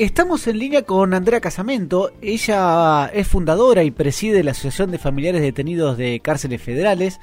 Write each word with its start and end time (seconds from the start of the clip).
Estamos 0.00 0.46
en 0.46 0.58
línea 0.58 0.80
con 0.84 1.12
Andrea 1.12 1.42
Casamento. 1.42 2.08
Ella 2.22 3.10
es 3.12 3.28
fundadora 3.28 3.82
y 3.82 3.90
preside 3.90 4.42
la 4.42 4.52
Asociación 4.52 4.90
de 4.90 4.96
Familiares 4.96 5.42
Detenidos 5.42 5.98
de 5.98 6.20
Cárceles 6.20 6.62
Federales. 6.62 7.20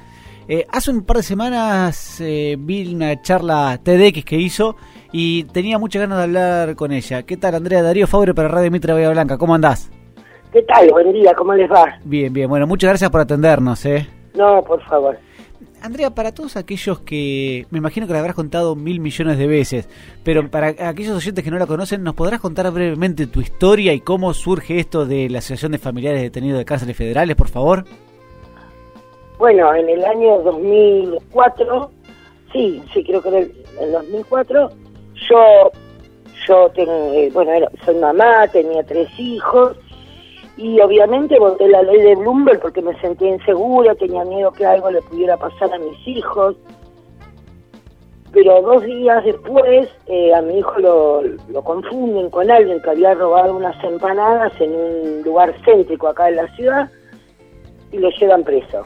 Eh, 0.47 0.67
hace 0.69 0.91
un 0.91 1.03
par 1.03 1.17
de 1.17 1.23
semanas 1.23 2.21
eh, 2.21 2.55
vi 2.59 2.93
una 2.93 3.19
charla 3.23 3.79
TEDx 3.81 4.23
que 4.23 4.35
hizo 4.35 4.75
y 5.11 5.45
tenía 5.45 5.79
muchas 5.79 6.03
ganas 6.03 6.20
de 6.20 6.23
hablar 6.25 6.75
con 6.75 6.91
ella. 6.91 7.23
¿Qué 7.23 7.35
tal, 7.35 7.55
Andrea? 7.55 7.81
Darío 7.81 8.05
Fabre 8.05 8.35
para 8.35 8.48
Radio 8.48 8.70
Mitra 8.70 8.94
Bahía 8.94 9.09
Blanca. 9.09 9.39
¿Cómo 9.39 9.55
andás? 9.55 9.89
¿Qué 10.53 10.62
tal? 10.62 10.88
Buen 10.91 11.12
día, 11.13 11.34
¿cómo 11.34 11.55
les 11.55 11.71
va? 11.71 11.98
Bien, 12.03 12.31
bien. 12.31 12.48
Bueno, 12.48 12.67
muchas 12.67 12.89
gracias 12.89 13.09
por 13.09 13.21
atendernos. 13.21 13.84
¿eh? 13.88 14.07
No, 14.35 14.63
por 14.63 14.84
favor. 14.84 15.17
Andrea, 15.82 16.09
para 16.09 16.34
todos 16.34 16.57
aquellos 16.57 17.00
que 17.00 17.66
me 17.70 17.77
imagino 17.77 18.07
que 18.07 18.14
la 18.14 18.20
habrás 18.20 18.36
contado 18.36 18.76
mil 18.76 19.00
millones 19.00 19.38
de 19.38 19.48
veces, 19.48 19.88
pero 20.23 20.49
para 20.49 20.68
aquellos 20.90 21.16
oyentes 21.16 21.44
que 21.44 21.52
no 21.52 21.58
la 21.58 21.68
conocen, 21.68 22.04
¿nos 22.04 22.16
podrás 22.16 22.41
contar 22.41 22.70
brevemente 22.72 23.27
tu 23.27 23.41
historia 23.41 23.94
y 23.94 24.02
cómo 24.02 24.34
surge 24.34 24.80
esto 24.80 25.05
de 25.05 25.30
la 25.30 25.40
Asociación 25.40 25.71
de 25.71 25.77
Familiares 25.77 26.21
Detenidos 26.21 26.59
de 26.59 26.66
Cárceles 26.66 26.98
Federales, 26.98 27.35
por 27.35 27.48
favor? 27.48 27.85
Bueno, 29.38 29.73
en 29.76 29.88
el 29.88 30.04
año 30.04 30.40
2004, 30.40 31.91
sí, 32.52 32.84
sí, 32.94 33.04
creo 33.04 33.21
que 33.21 33.30
en 33.30 33.35
el 33.80 33.91
2004, 33.91 34.70
yo, 35.30 35.71
yo 36.48 36.70
tengo, 36.76 37.13
eh, 37.13 37.30
bueno, 37.32 37.68
soy 37.85 37.96
mamá, 37.96 38.48
tenía 38.48 38.84
tres 38.84 39.07
hijos, 39.20 39.77
y 40.57 40.81
obviamente 40.81 41.38
voté 41.39 41.70
la 41.70 41.84
ley 41.84 42.02
de 42.02 42.16
Bloomberg 42.16 42.59
porque 42.59 42.81
me 42.81 42.99
sentía 42.99 43.29
insegura, 43.29 43.93
tenía 43.93 44.25
miedo 44.25 44.52
que 44.52 44.65
algo 44.65 44.89
le 44.89 45.03
pudiera 45.03 45.38
pasar 45.38 45.71
a 45.71 45.77
mis 45.77 46.07
hijos. 46.07 46.55
Pero 48.34 48.62
dos 48.63 48.84
días 48.84 49.23
después 49.23 49.88
eh, 50.07 50.34
a 50.34 50.41
mi 50.41 50.57
hijo 50.57 50.79
lo, 50.79 51.21
lo 51.21 51.62
confunden 51.63 52.29
con 52.32 52.49
alguien 52.49 52.82
que 52.82 52.90
había 52.90 53.13
robado 53.13 53.55
unas 53.55 53.82
empanadas 53.84 54.51
en 54.59 54.73
un 54.73 55.21
lugar 55.23 55.54
céntrico 55.63 56.07
acá 56.07 56.29
en 56.29 56.37
la 56.37 56.48
ciudad 56.55 56.89
y 57.91 57.99
lo 57.99 58.10
llevan 58.10 58.43
preso. 58.43 58.84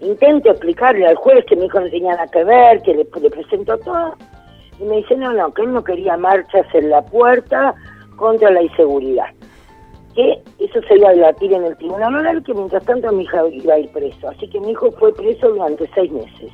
Intento 0.00 0.50
explicarle 0.50 1.06
al 1.06 1.14
juez 1.14 1.44
que 1.46 1.56
mi 1.56 1.66
hijo 1.66 1.80
no 1.80 1.88
tenía 1.88 2.10
nada 2.10 2.26
que 2.26 2.44
ver, 2.44 2.82
que 2.82 2.92
le, 2.92 3.06
le 3.20 3.30
presento 3.30 3.78
todo, 3.78 4.14
y 4.80 4.84
me 4.84 4.96
dice, 4.96 5.16
no, 5.16 5.32
no, 5.32 5.54
que 5.54 5.62
él 5.62 5.72
no 5.72 5.82
quería 5.82 6.16
marchas 6.16 6.66
en 6.74 6.90
la 6.90 7.00
puerta 7.02 7.74
contra 8.16 8.50
la 8.50 8.62
inseguridad 8.62 9.28
que 10.14 10.42
eso 10.58 10.80
se 10.88 10.96
iba 10.96 11.10
a 11.10 11.14
debatir 11.14 11.52
en 11.52 11.64
el 11.64 11.76
tribunal 11.76 12.14
oral, 12.14 12.42
que 12.42 12.54
mientras 12.54 12.84
tanto 12.84 13.12
mi 13.12 13.24
hija 13.24 13.46
iba 13.48 13.74
a 13.74 13.78
ir 13.78 13.90
preso. 13.90 14.28
Así 14.28 14.48
que 14.48 14.60
mi 14.60 14.70
hijo 14.70 14.90
fue 14.92 15.14
preso 15.14 15.48
durante 15.48 15.88
seis 15.94 16.10
meses. 16.12 16.52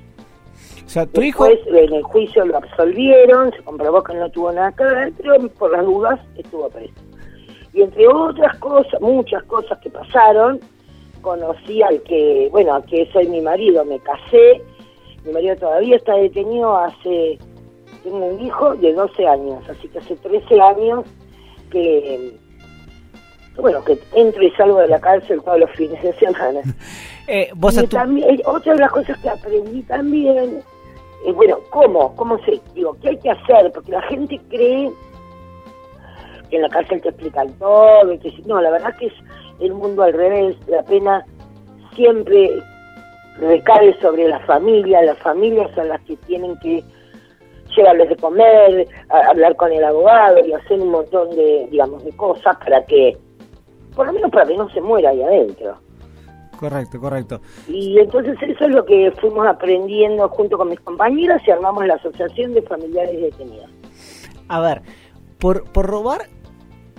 O 0.84 0.88
sea, 0.88 1.06
tu 1.06 1.22
hijo... 1.22 1.46
en 1.46 1.92
el 1.92 2.02
juicio 2.02 2.44
lo 2.44 2.56
absolvieron, 2.56 3.52
se 3.52 3.62
comprobó 3.62 4.02
que 4.02 4.14
no 4.14 4.28
tuvo 4.30 4.52
nada 4.52 4.72
que 4.72 4.84
ver, 4.84 5.12
pero 5.16 5.48
por 5.50 5.72
las 5.72 5.84
dudas 5.84 6.20
estuvo 6.36 6.68
preso. 6.68 6.94
Y 7.72 7.82
entre 7.82 8.08
otras 8.08 8.56
cosas, 8.58 9.00
muchas 9.00 9.42
cosas 9.44 9.78
que 9.78 9.90
pasaron, 9.90 10.58
conocí 11.20 11.82
al 11.82 12.02
que, 12.02 12.48
bueno, 12.50 12.74
al 12.74 12.84
que 12.86 13.08
soy 13.12 13.28
mi 13.28 13.40
marido, 13.40 13.84
me 13.84 14.00
casé, 14.00 14.60
mi 15.24 15.32
marido 15.32 15.54
todavía 15.56 15.96
está 15.96 16.14
detenido 16.14 16.76
hace, 16.76 17.38
tengo 18.02 18.26
un 18.26 18.44
hijo 18.44 18.74
de 18.76 18.92
12 18.92 19.26
años, 19.28 19.68
así 19.68 19.86
que 19.88 19.98
hace 19.98 20.16
13 20.16 20.60
años 20.60 21.04
que 21.70 22.36
bueno, 23.60 23.84
que 23.84 23.98
entro 24.14 24.42
y 24.42 24.50
salgo 24.52 24.78
de 24.78 24.88
la 24.88 25.00
cárcel 25.00 25.42
todos 25.42 25.60
los 25.60 25.70
fines 25.72 26.02
de 26.02 26.12
semana. 26.14 26.60
Eh, 27.32 27.48
¿vos 27.54 27.80
y 27.80 27.86
también, 27.86 28.40
otra 28.44 28.72
de 28.72 28.80
las 28.80 28.90
cosas 28.90 29.16
que 29.18 29.28
aprendí 29.28 29.82
también, 29.82 30.64
es 31.24 31.32
bueno, 31.32 31.60
¿cómo? 31.70 32.16
¿Cómo 32.16 32.36
se, 32.40 32.60
digo, 32.74 32.96
qué 33.00 33.10
hay 33.10 33.18
que 33.18 33.30
hacer? 33.30 33.70
Porque 33.72 33.92
la 33.92 34.02
gente 34.02 34.40
cree 34.48 34.90
que 36.48 36.56
en 36.56 36.62
la 36.62 36.68
cárcel 36.70 37.00
te 37.00 37.10
explican 37.10 37.52
todo, 37.60 38.12
y 38.12 38.18
que 38.18 38.32
no, 38.46 38.60
la 38.60 38.72
verdad 38.72 38.96
que 38.98 39.06
es 39.06 39.12
el 39.60 39.72
mundo 39.74 40.02
al 40.02 40.12
revés, 40.12 40.56
la 40.66 40.82
pena 40.82 41.24
siempre 41.94 42.60
recae 43.38 43.94
sobre 44.00 44.26
la 44.28 44.40
familia, 44.40 45.00
las 45.02 45.18
familias 45.18 45.70
son 45.76 45.88
las 45.88 46.00
que 46.00 46.16
tienen 46.16 46.58
que 46.58 46.82
llevarles 47.76 48.08
de 48.08 48.16
comer, 48.16 48.88
hablar 49.08 49.56
con 49.56 49.72
el 49.72 49.84
abogado 49.84 50.44
y 50.44 50.52
hacer 50.52 50.80
un 50.80 50.90
montón 50.90 51.30
de, 51.30 51.68
digamos, 51.70 52.04
de 52.04 52.10
cosas 52.16 52.56
para 52.56 52.84
que 52.84 53.16
por 53.94 54.06
lo 54.06 54.12
menos 54.12 54.30
para 54.30 54.46
que 54.46 54.56
no 54.56 54.68
se 54.70 54.80
muera 54.80 55.10
ahí 55.10 55.22
adentro. 55.22 55.78
Correcto, 56.58 57.00
correcto. 57.00 57.40
Y 57.68 57.98
entonces 57.98 58.36
eso 58.42 58.66
es 58.66 58.74
lo 58.74 58.84
que 58.84 59.10
fuimos 59.18 59.46
aprendiendo 59.46 60.28
junto 60.28 60.58
con 60.58 60.68
mis 60.68 60.80
compañeras 60.80 61.40
y 61.46 61.50
armamos 61.50 61.86
la 61.86 61.94
Asociación 61.94 62.52
de 62.52 62.60
Familiares 62.60 63.18
Detenidos. 63.18 63.70
A 64.48 64.60
ver, 64.60 64.82
por, 65.38 65.64
por 65.72 65.86
robar, 65.86 66.28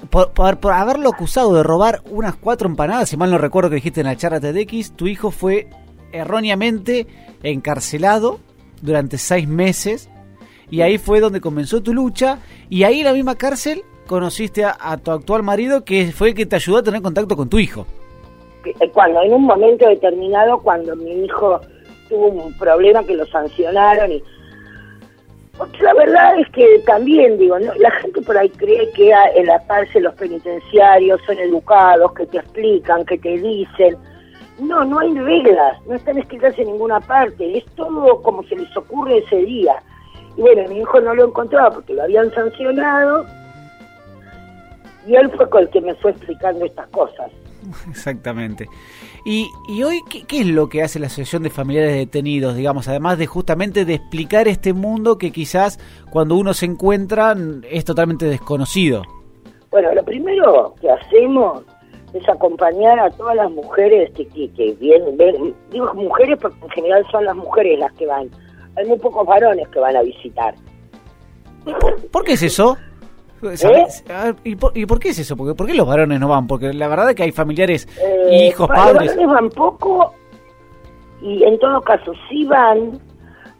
por, 0.09 0.31
por, 0.33 0.73
haberlo 0.73 1.09
acusado 1.09 1.53
de 1.53 1.61
robar 1.61 2.01
unas 2.09 2.35
cuatro 2.37 2.67
empanadas, 2.67 3.09
si 3.09 3.17
mal 3.17 3.29
no 3.29 3.37
recuerdo 3.37 3.69
que 3.69 3.75
dijiste 3.75 4.01
en 4.01 4.07
la 4.07 4.15
charla 4.15 4.39
TEDx, 4.39 4.93
tu 4.93 5.05
hijo 5.05 5.29
fue 5.29 5.69
erróneamente 6.11 7.05
encarcelado 7.43 8.39
durante 8.81 9.19
seis 9.19 9.47
meses 9.47 10.09
y 10.71 10.81
ahí 10.81 10.97
fue 10.97 11.19
donde 11.19 11.39
comenzó 11.39 11.83
tu 11.83 11.93
lucha 11.93 12.39
y 12.67 12.83
ahí 12.83 12.99
en 12.99 13.05
la 13.05 13.13
misma 13.13 13.35
cárcel 13.35 13.83
conociste 14.11 14.65
a, 14.65 14.97
tu 14.97 15.11
actual 15.11 15.41
marido, 15.41 15.85
que 15.85 16.11
fue 16.11 16.29
el 16.29 16.35
que 16.35 16.45
te 16.45 16.57
ayudó 16.57 16.79
a 16.79 16.83
tener 16.83 17.01
contacto 17.01 17.37
con 17.37 17.49
tu 17.49 17.57
hijo. 17.57 17.87
Eh, 18.65 18.89
cuando, 18.93 19.21
en 19.21 19.33
un 19.33 19.43
momento 19.43 19.87
determinado, 19.87 20.59
cuando 20.59 20.97
mi 20.97 21.23
hijo 21.23 21.61
tuvo 22.09 22.27
un 22.27 22.57
problema 22.57 23.05
que 23.05 23.15
lo 23.15 23.25
sancionaron 23.27 24.11
y 24.11 24.21
la 25.79 25.93
verdad 25.93 26.39
es 26.39 26.49
que 26.49 26.83
también 26.85 27.37
digo, 27.37 27.57
la 27.57 27.91
gente 28.01 28.21
por 28.21 28.37
ahí 28.37 28.49
cree 28.49 28.91
que 28.91 29.13
en 29.35 29.45
la 29.45 29.65
cárcel 29.65 30.03
los 30.03 30.15
penitenciarios 30.15 31.21
son 31.25 31.37
educados, 31.39 32.11
que 32.13 32.25
te 32.25 32.39
explican, 32.39 33.05
que 33.05 33.17
te 33.17 33.37
dicen. 33.37 33.95
No, 34.59 34.83
no 34.83 34.99
hay 34.99 35.17
reglas, 35.17 35.77
no 35.87 35.95
están 35.95 36.17
escritas 36.17 36.57
en 36.59 36.67
ninguna 36.67 36.99
parte, 36.99 37.57
es 37.57 37.65
todo 37.75 38.21
como 38.21 38.43
se 38.43 38.57
les 38.57 38.75
ocurre 38.75 39.19
ese 39.19 39.37
día. 39.37 39.81
Y 40.35 40.41
bueno, 40.41 40.67
mi 40.67 40.79
hijo 40.79 40.99
no 40.99 41.15
lo 41.15 41.27
encontraba 41.27 41.71
porque 41.71 41.93
lo 41.93 42.03
habían 42.03 42.29
sancionado 42.33 43.25
y 45.07 45.15
él 45.15 45.29
fue 45.35 45.49
con 45.49 45.63
el 45.63 45.69
que 45.69 45.81
me 45.81 45.95
fue 45.95 46.11
explicando 46.11 46.65
estas 46.65 46.87
cosas. 46.89 47.31
Exactamente. 47.89 48.67
¿Y, 49.25 49.47
y 49.67 49.83
hoy 49.83 50.01
¿qué, 50.27 50.41
es 50.41 50.47
lo 50.47 50.67
que 50.67 50.81
hace 50.81 50.99
la 50.99 51.07
Asociación 51.07 51.43
de 51.43 51.49
Familiares 51.49 51.93
Detenidos, 51.95 52.55
digamos, 52.55 52.87
además 52.87 53.17
de 53.17 53.27
justamente 53.27 53.85
de 53.85 53.95
explicar 53.95 54.47
este 54.47 54.73
mundo 54.73 55.17
que 55.17 55.31
quizás 55.31 55.79
cuando 56.09 56.35
uno 56.35 56.53
se 56.53 56.65
encuentra 56.65 57.35
es 57.69 57.85
totalmente 57.85 58.25
desconocido? 58.25 59.03
Bueno, 59.69 59.93
lo 59.93 60.03
primero 60.03 60.73
que 60.81 60.89
hacemos 60.89 61.63
es 62.13 62.27
acompañar 62.27 62.99
a 62.99 63.09
todas 63.11 63.35
las 63.35 63.49
mujeres 63.51 64.11
que, 64.15 64.27
que, 64.27 64.75
vienen, 64.79 65.55
digo 65.71 65.93
mujeres 65.93 66.37
porque 66.41 66.57
en 66.63 66.69
general 66.71 67.05
son 67.11 67.25
las 67.25 67.35
mujeres 67.35 67.79
las 67.79 67.93
que 67.93 68.05
van, 68.05 68.29
hay 68.75 68.85
muy 68.85 68.97
pocos 68.97 69.25
varones 69.25 69.67
que 69.69 69.79
van 69.79 69.95
a 69.95 70.01
visitar. 70.01 70.55
¿Por 72.11 72.23
qué 72.23 72.33
es 72.33 72.43
eso? 72.43 72.75
¿Eh? 73.43 74.33
¿Y, 74.43 74.55
por, 74.55 74.99
qué 74.99 75.09
es 75.09 75.19
eso? 75.19 75.35
Porque, 75.35 75.55
¿Por 75.55 75.67
qué 75.67 75.73
los 75.73 75.87
varones 75.87 76.19
no 76.19 76.27
van? 76.27 76.47
Porque 76.47 76.73
la 76.73 76.87
verdad 76.87 77.09
es 77.09 77.15
que 77.15 77.23
hay 77.23 77.31
familiares, 77.31 77.87
eh, 77.99 78.47
hijos, 78.47 78.67
padres. 78.67 79.15
Los 79.15 79.15
varones 79.15 79.27
van 79.27 79.49
poco 79.49 80.13
y 81.21 81.43
en 81.43 81.57
todo 81.59 81.81
caso 81.81 82.13
sí 82.29 82.45
van, 82.45 82.99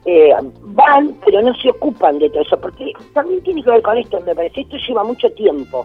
eh, 0.04 0.32
van, 0.62 1.16
pero 1.24 1.42
no 1.42 1.54
se 1.54 1.70
ocupan 1.70 2.18
de 2.18 2.30
todo 2.30 2.42
eso. 2.42 2.60
Porque 2.60 2.92
también 3.12 3.42
tiene 3.42 3.62
que 3.62 3.70
ver 3.70 3.82
con 3.82 3.98
esto, 3.98 4.20
me 4.20 4.34
parece. 4.34 4.60
Esto 4.60 4.76
lleva 4.76 5.04
mucho 5.04 5.30
tiempo. 5.32 5.84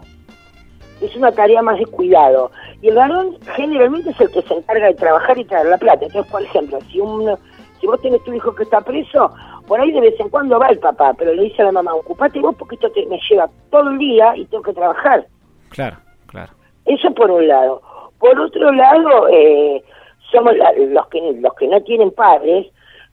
Es 1.00 1.14
una 1.16 1.30
tarea 1.32 1.62
más 1.62 1.78
de 1.78 1.86
cuidado. 1.86 2.50
Y 2.82 2.88
el 2.88 2.96
varón 2.96 3.36
generalmente 3.56 4.10
es 4.10 4.20
el 4.20 4.30
que 4.30 4.42
se 4.42 4.54
encarga 4.54 4.86
de 4.86 4.94
trabajar 4.94 5.38
y 5.38 5.44
traer 5.44 5.66
la 5.66 5.78
plata. 5.78 6.06
Entonces, 6.06 6.30
por 6.30 6.42
ejemplo, 6.42 6.78
si 6.90 7.00
un 7.00 7.36
si 7.80 7.86
vos 7.86 8.00
tenés 8.00 8.22
tu 8.24 8.32
hijo 8.32 8.54
que 8.54 8.64
está 8.64 8.80
preso, 8.80 9.32
por 9.68 9.80
ahí 9.80 9.92
de 9.92 10.00
vez 10.00 10.18
en 10.18 10.30
cuando 10.30 10.58
va 10.58 10.68
el 10.68 10.78
papá, 10.78 11.14
pero 11.16 11.34
le 11.34 11.42
dice 11.42 11.62
a 11.62 11.66
la 11.66 11.72
mamá, 11.72 11.94
ocupate 11.94 12.40
vos 12.40 12.56
porque 12.58 12.74
esto 12.76 12.90
te, 12.90 13.06
me 13.06 13.20
lleva 13.28 13.48
todo 13.70 13.90
el 13.90 13.98
día 13.98 14.34
y 14.34 14.46
tengo 14.46 14.64
que 14.64 14.72
trabajar. 14.72 15.26
Claro, 15.68 15.98
claro. 16.26 16.52
Eso 16.86 17.12
por 17.12 17.30
un 17.30 17.46
lado. 17.46 17.82
Por 18.18 18.40
otro 18.40 18.72
lado, 18.72 19.28
eh, 19.28 19.84
somos 20.32 20.54
los 20.56 21.06
que 21.08 21.20
los 21.40 21.54
que 21.54 21.68
no 21.68 21.80
tienen 21.82 22.10
padres, 22.10 22.66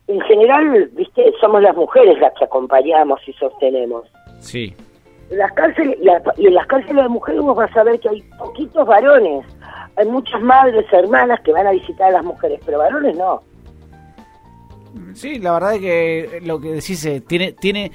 en 0.08 0.22
general, 0.22 0.90
viste, 0.94 1.34
somos 1.42 1.62
las 1.62 1.76
mujeres 1.76 2.20
las 2.20 2.34
que 2.34 2.46
acompañamos 2.46 3.20
y 3.28 3.34
sostenemos. 3.34 4.04
Sí. 4.40 4.74
En 5.30 5.40
las 5.40 5.52
cárceles, 5.54 5.98
y 6.38 6.48
en 6.48 6.54
las 6.54 6.68
cárceles 6.68 7.04
de 7.04 7.10
mujeres 7.10 7.42
vos 7.42 7.56
vas 7.56 7.76
a 7.76 7.84
ver 7.84 8.00
que 8.00 8.10
hay 8.10 8.22
poquitos 8.38 8.88
varones. 8.88 9.46
Hay 9.98 10.06
muchas 10.08 10.42
madres, 10.42 10.86
hermanas 10.92 11.40
que 11.42 11.52
van 11.52 11.68
a 11.68 11.72
visitar 11.72 12.10
a 12.10 12.14
las 12.14 12.24
mujeres, 12.24 12.60
pero 12.66 12.78
varones 12.78 13.18
no. 13.18 13.42
Sí, 15.14 15.40
la 15.40 15.54
verdad 15.54 15.76
es 15.76 15.82
que 15.82 16.42
lo 16.44 16.60
que 16.60 16.72
decís 16.74 17.06
eh, 17.06 17.22
tiene, 17.22 17.54
tiene, 17.54 17.92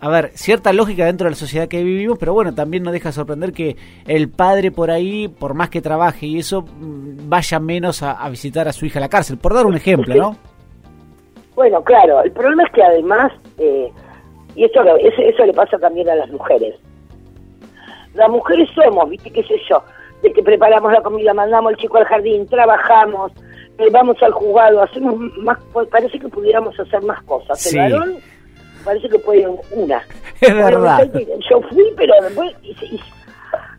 a 0.00 0.08
ver, 0.08 0.30
cierta 0.34 0.72
lógica 0.72 1.04
dentro 1.04 1.24
de 1.24 1.30
la 1.30 1.36
sociedad 1.36 1.68
que 1.68 1.82
vivimos, 1.82 2.18
pero 2.18 2.32
bueno, 2.32 2.54
también 2.54 2.82
nos 2.82 2.92
deja 2.92 3.12
sorprender 3.12 3.52
que 3.52 3.76
el 4.06 4.30
padre 4.30 4.70
por 4.70 4.90
ahí, 4.90 5.28
por 5.28 5.54
más 5.54 5.70
que 5.70 5.80
trabaje 5.80 6.26
y 6.26 6.38
eso, 6.38 6.62
mm, 6.62 7.28
vaya 7.28 7.58
menos 7.58 8.02
a, 8.02 8.28
visitar 8.28 8.68
a 8.68 8.72
su 8.72 8.86
hija 8.86 8.98
a 8.98 9.02
la 9.02 9.08
cárcel, 9.08 9.38
por 9.38 9.54
dar 9.54 9.66
un 9.66 9.76
ejemplo, 9.76 10.14
¿no? 10.14 10.36
Bueno, 11.54 11.82
claro, 11.82 12.22
el 12.22 12.30
problema 12.32 12.62
es 12.64 12.72
que 12.72 12.82
además, 12.82 13.32
eh, 13.58 13.90
y 14.54 14.64
eso, 14.64 14.80
eso, 15.18 15.44
le 15.44 15.52
pasa 15.52 15.78
también 15.78 16.08
a 16.08 16.14
las 16.14 16.30
mujeres, 16.30 16.74
Las 18.14 18.28
mujeres 18.30 18.68
somos, 18.74 19.08
viste, 19.10 19.30
qué 19.30 19.42
sé 19.42 19.54
yo, 19.68 19.82
de 20.22 20.32
que 20.32 20.42
preparamos 20.42 20.92
la 20.92 21.02
comida, 21.02 21.34
mandamos 21.34 21.72
al 21.72 21.78
chico 21.78 21.98
al 21.98 22.04
jardín, 22.04 22.46
trabajamos, 22.46 23.32
eh, 23.32 23.47
vamos 23.92 24.16
al 24.22 24.32
juzgado, 24.32 24.82
hacemos 24.82 25.16
más, 25.38 25.58
pues, 25.72 25.88
parece 25.88 26.18
que 26.18 26.28
pudiéramos 26.28 26.78
hacer 26.78 27.02
más 27.02 27.22
cosas. 27.24 27.58
Sí. 27.60 27.78
El 27.78 27.92
varón 27.92 28.14
parece 28.84 29.08
que 29.08 29.18
puede 29.18 29.46
una. 29.72 30.02
Es 30.40 30.54
verdad. 30.54 31.10
Yo 31.50 31.60
fui, 31.68 31.84
pero 31.96 32.12
después, 32.22 32.52
y- 32.62 32.70
y- 32.94 33.00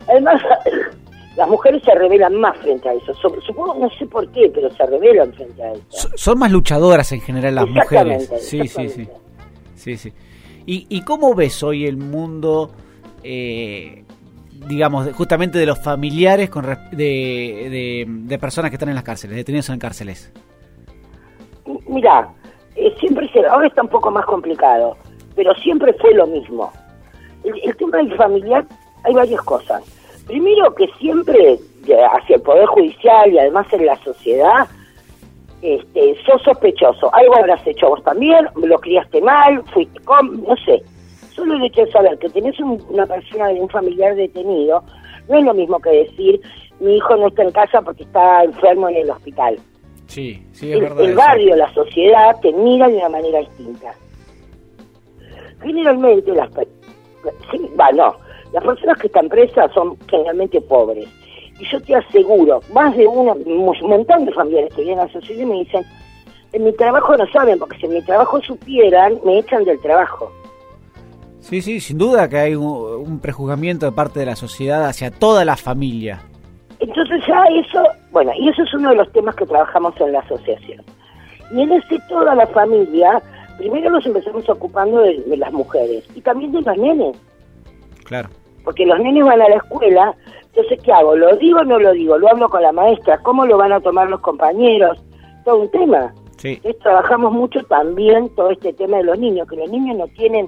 además, 0.09 0.41
las 1.37 1.47
mujeres 1.47 1.81
se 1.85 1.95
rebelan 1.95 2.35
más 2.35 2.57
frente 2.57 2.89
a 2.89 2.93
eso. 2.93 3.13
Supongo, 3.45 3.75
no 3.75 3.89
sé 3.97 4.05
por 4.07 4.29
qué, 4.31 4.51
pero 4.53 4.69
se 4.71 4.85
rebelan 4.85 5.31
frente 5.33 5.63
a 5.63 5.71
eso. 5.71 5.83
So- 5.89 6.09
Son 6.17 6.39
más 6.39 6.51
luchadoras 6.51 7.11
en 7.13 7.21
general 7.21 7.55
las 7.55 7.67
mujeres. 7.69 8.29
Sí, 8.39 8.67
sí, 8.67 8.89
sí. 8.89 9.07
Sí, 9.75 9.95
sí. 9.97 10.13
¿Y, 10.65 10.85
¿Y 10.89 11.01
cómo 11.03 11.33
ves 11.33 11.63
hoy 11.63 11.85
el 11.85 11.95
mundo, 11.97 12.71
eh, 13.23 14.03
digamos, 14.67 15.11
justamente 15.13 15.57
de 15.57 15.65
los 15.65 15.79
familiares 15.79 16.49
con 16.49 16.65
de, 16.91 18.05
de, 18.27 18.39
personas 18.39 18.71
que 18.71 18.75
están 18.75 18.89
en 18.89 18.95
las 18.95 19.03
cárceles, 19.03 19.37
detenidos 19.37 19.69
en 19.69 19.79
cárceles? 19.79 20.31
Mira, 21.87 22.29
eh, 22.75 22.93
siempre 22.99 23.29
se, 23.31 23.45
ahora 23.45 23.67
está 23.67 23.81
un 23.81 23.89
poco 23.89 24.11
más 24.11 24.25
complicado, 24.25 24.97
pero 25.35 25.53
siempre 25.55 25.93
fue 25.93 26.13
lo 26.13 26.27
mismo. 26.27 26.71
El, 27.43 27.53
el 27.63 27.75
tema 27.77 27.97
del 27.97 28.15
familiar, 28.15 28.65
hay 29.03 29.13
varias 29.13 29.41
cosas. 29.41 29.83
Primero 30.25 30.73
que 30.75 30.87
siempre 30.99 31.59
hacia 32.11 32.35
el 32.35 32.41
Poder 32.41 32.65
Judicial 32.67 33.33
y 33.33 33.39
además 33.39 33.67
en 33.71 33.85
la 33.85 33.95
sociedad, 34.03 34.67
este, 35.61 36.15
sos 36.25 36.41
sospechoso. 36.43 37.13
Algo 37.13 37.37
habrás 37.37 37.65
hecho 37.65 37.89
vos 37.89 38.03
también, 38.03 38.47
lo 38.55 38.79
criaste 38.79 39.21
mal, 39.21 39.63
fuiste 39.73 39.99
con, 40.01 40.43
no 40.43 40.55
sé. 40.57 40.81
Solo 41.39 41.55
el 41.55 41.63
hecho 41.63 41.85
de 41.85 41.91
saber 41.91 42.17
que 42.19 42.29
tenés 42.29 42.59
un- 42.59 42.83
una 42.89 43.05
persona, 43.05 43.49
un 43.49 43.69
familiar 43.69 44.13
detenido, 44.15 44.83
no 45.29 45.37
es 45.37 45.43
lo 45.45 45.53
mismo 45.53 45.79
que 45.79 45.89
decir, 45.89 46.41
mi 46.79 46.97
hijo 46.97 47.15
no 47.15 47.27
está 47.27 47.43
en 47.43 47.51
casa 47.51 47.81
porque 47.81 48.03
está 48.03 48.43
enfermo 48.43 48.89
en 48.89 48.97
el 48.97 49.09
hospital 49.09 49.57
Sí, 50.07 50.43
sí, 50.53 50.71
el, 50.71 50.83
el 50.99 51.15
barrio, 51.15 51.55
la 51.55 51.71
sociedad 51.73 52.35
te 52.41 52.51
mira 52.51 52.87
de 52.89 52.97
una 52.97 53.09
manera 53.09 53.39
distinta. 53.39 53.93
Generalmente 55.61 56.31
las 56.33 56.49
sí, 57.51 57.69
las 57.77 58.63
personas 58.63 58.97
que 58.97 59.05
están 59.07 59.29
presas 59.29 59.71
son 59.73 59.97
generalmente 60.09 60.59
pobres. 60.61 61.07
Y 61.59 61.65
yo 61.69 61.79
te 61.81 61.93
aseguro, 61.95 62.61
más 62.73 62.95
de 62.97 63.05
uno, 63.05 63.33
un 63.33 63.65
montón 63.87 64.25
de 64.25 64.31
familiares 64.31 64.73
que 64.73 64.81
vienen 64.81 64.99
a 65.01 65.05
la 65.05 65.11
sociedad 65.11 65.41
y 65.43 65.45
me 65.45 65.59
dicen, 65.59 65.83
en 66.53 66.63
mi 66.63 66.71
trabajo 66.73 67.15
no 67.15 67.27
saben, 67.27 67.59
porque 67.59 67.77
si 67.77 67.85
en 67.85 67.93
mi 67.93 68.01
trabajo 68.01 68.41
supieran, 68.41 69.19
me 69.23 69.37
echan 69.39 69.63
del 69.65 69.79
trabajo. 69.79 70.31
Sí, 71.41 71.61
sí, 71.61 71.79
sin 71.79 71.97
duda 71.97 72.27
que 72.29 72.37
hay 72.37 72.55
un, 72.55 72.65
un 72.65 73.19
prejuzgamiento 73.19 73.85
de 73.85 73.91
parte 73.91 74.19
de 74.19 74.25
la 74.25 74.35
sociedad 74.35 74.85
hacia 74.85 75.09
toda 75.11 75.45
la 75.45 75.55
familia. 75.55 76.21
Entonces 76.79 77.21
ya 77.27 77.43
eso, 77.59 77.83
bueno, 78.11 78.31
y 78.37 78.49
eso 78.49 78.63
es 78.63 78.73
uno 78.73 78.89
de 78.89 78.95
los 78.95 79.11
temas 79.11 79.35
que 79.35 79.45
trabajamos 79.45 79.93
en 79.99 80.11
la 80.13 80.19
asociación. 80.19 80.83
Y 81.53 81.61
en 81.61 81.71
ese 81.71 81.99
toda 82.07 82.35
la 82.35 82.45
familia, 82.47 83.21
primero 83.57 83.89
nos 83.89 84.05
empezamos 84.05 84.47
ocupando 84.49 84.99
de, 85.01 85.17
de 85.21 85.37
las 85.37 85.51
mujeres 85.51 86.05
y 86.15 86.21
también 86.21 86.51
de 86.51 86.61
los 86.61 86.77
nenes, 86.77 87.17
Claro. 88.03 88.29
porque 88.63 88.85
los 88.85 88.99
nenes 88.99 89.23
van 89.25 89.41
a 89.41 89.49
la 89.49 89.55
escuela, 89.55 90.13
entonces 90.47 90.79
¿qué 90.83 90.91
hago? 90.91 91.15
¿Lo 91.15 91.35
digo 91.37 91.59
o 91.59 91.63
no 91.63 91.79
lo 91.79 91.91
digo? 91.93 92.17
¿Lo 92.17 92.29
hablo 92.29 92.49
con 92.49 92.61
la 92.61 92.71
maestra? 92.71 93.17
¿Cómo 93.23 93.45
lo 93.45 93.57
van 93.57 93.71
a 93.71 93.79
tomar 93.81 94.09
los 94.09 94.19
compañeros? 94.21 95.01
Todo 95.45 95.61
un 95.61 95.71
tema. 95.71 96.13
Sí, 96.37 96.53
Entonces 96.55 96.79
trabajamos 96.81 97.33
mucho 97.33 97.61
también 97.63 98.29
todo 98.35 98.51
este 98.51 98.71
tema 98.73 98.97
de 98.97 99.03
los 99.03 99.19
niños, 99.19 99.47
que 99.49 99.57
los 99.57 99.69
niños 99.69 99.97
no 99.97 100.07
tienen 100.09 100.47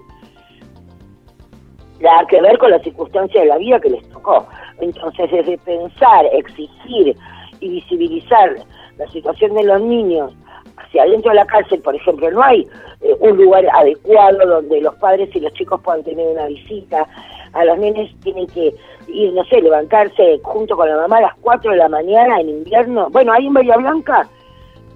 nada 2.02 2.26
que 2.28 2.42
ver 2.42 2.58
con 2.58 2.72
las 2.72 2.82
circunstancias 2.82 3.44
de 3.44 3.50
la 3.50 3.58
vida 3.58 3.80
que 3.80 3.90
les 3.90 4.10
tocó. 4.10 4.48
Entonces, 4.80 5.32
desde 5.32 5.58
pensar, 5.60 6.26
exigir 6.34 7.16
y 7.60 7.70
visibilizar 7.70 8.56
la 8.98 9.08
situación 9.08 9.54
de 9.54 9.64
los 9.64 9.82
niños 9.82 10.34
hacia 10.78 11.04
adentro 11.04 11.32
de 11.32 11.36
la 11.36 11.46
cárcel, 11.46 11.82
por 11.82 11.96
ejemplo, 11.96 12.32
no 12.32 12.44
hay 12.44 12.68
eh, 13.02 13.16
un 13.20 13.38
lugar 13.38 13.66
adecuado 13.74 14.46
donde 14.46 14.82
los 14.82 14.96
padres 14.96 15.30
y 15.36 15.40
los 15.40 15.54
chicos 15.54 15.80
puedan 15.82 16.04
tener 16.04 16.28
una 16.28 16.48
visita. 16.48 17.08
A 17.54 17.66
los 17.66 17.78
nenes 17.80 18.10
tienen 18.22 18.48
que 18.48 18.74
ir, 19.08 19.34
no 19.34 19.44
sé, 19.46 19.62
levantarse 19.62 20.40
junto 20.44 20.76
con 20.76 20.88
la 20.88 20.96
mamá 20.96 21.18
a 21.18 21.22
las 21.22 21.36
4 21.42 21.72
de 21.72 21.78
la 21.78 21.90
mañana 21.90 22.40
en 22.40 22.50
invierno. 22.50 23.10
Bueno, 23.10 23.34
ahí 23.34 23.48
en 23.48 23.54
Bahía 23.54 23.76
Blanca 23.78 24.28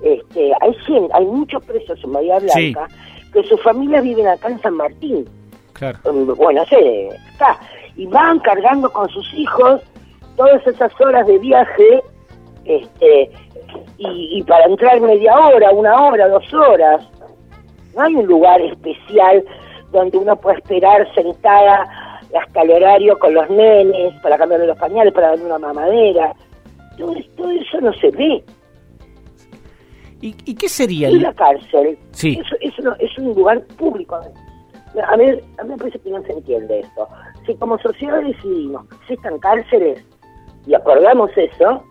este, 0.01 0.53
hay, 0.61 0.75
hay 1.13 1.25
muchos 1.25 1.63
presos 1.65 1.99
en 2.03 2.13
Bahía 2.13 2.39
Sí. 2.39 2.71
Blanca 2.73 2.87
que 3.33 3.43
sus 3.43 3.61
familias 3.61 4.03
viven 4.03 4.27
acá 4.27 4.47
en 4.47 4.59
San 4.61 4.75
Martín 4.75 5.25
claro. 5.75 6.00
mm, 6.12 6.33
bueno, 6.36 6.62
no 6.62 6.66
sé, 6.68 7.07
está, 7.31 7.60
y 7.95 8.07
van 8.07 8.39
cargando 8.39 8.92
con 8.92 9.07
sus 9.10 9.31
hijos 9.36 9.81
todas 10.36 10.66
esas 10.68 10.92
horas 11.00 11.25
de 11.27 11.38
viaje, 11.38 12.04
este, 12.66 13.30
y, 13.98 14.39
y 14.39 14.44
para 14.44 14.66
entrar 14.66 15.00
media 15.00 15.33
hora, 15.38 15.72
una 15.72 16.01
hora, 16.07 16.27
dos 16.27 16.51
horas. 16.54 17.07
No 17.95 18.01
hay 18.04 18.16
un 18.16 18.25
lugar 18.25 18.60
especial 18.62 19.45
donde 19.92 20.18
uno 20.18 20.36
pueda 20.36 20.57
esperar 20.57 21.07
sentada 21.16 21.88
hasta 22.38 22.62
el 22.63 22.72
horario 22.72 23.18
con 23.19 23.33
los 23.33 23.50
nenes, 23.50 24.13
para 24.22 24.38
cambiarle 24.38 24.68
los 24.68 24.77
pañales, 24.77 25.13
para 25.13 25.30
darle 25.30 25.45
una 25.45 25.60
mamadera. 25.60 26.33
Todo, 26.98 27.13
todo 27.38 27.51
eso 27.51 27.80
no 27.80 27.94
se 27.94 28.10
ve. 28.12 28.44
¿Y, 30.22 30.36
y 30.45 30.56
qué 30.56 30.68
sería 30.68 31.10
Y 31.10 31.19
la 31.19 31.33
cárcel 31.33 31.98
Sí. 32.12 32.39
es, 32.42 32.74
es, 32.77 32.86
es 33.00 33.18
un 33.18 33.33
lugar 33.36 33.62
público. 33.77 34.19
A 35.03 35.18
mí, 35.18 35.25
a 35.57 35.63
mí 35.63 35.69
me 35.69 35.77
parece 35.77 36.00
que 36.00 36.09
no 36.09 36.21
se 36.24 36.31
entiende 36.31 36.80
esto. 36.80 37.07
Si 37.45 37.56
como 37.56 37.77
sociedad 37.80 38.21
decidimos 38.21 38.88
que 38.88 38.95
existan 38.95 39.39
cárceles 39.39 40.03
y 40.65 40.74
acordamos 40.74 41.31
eso, 41.36 41.83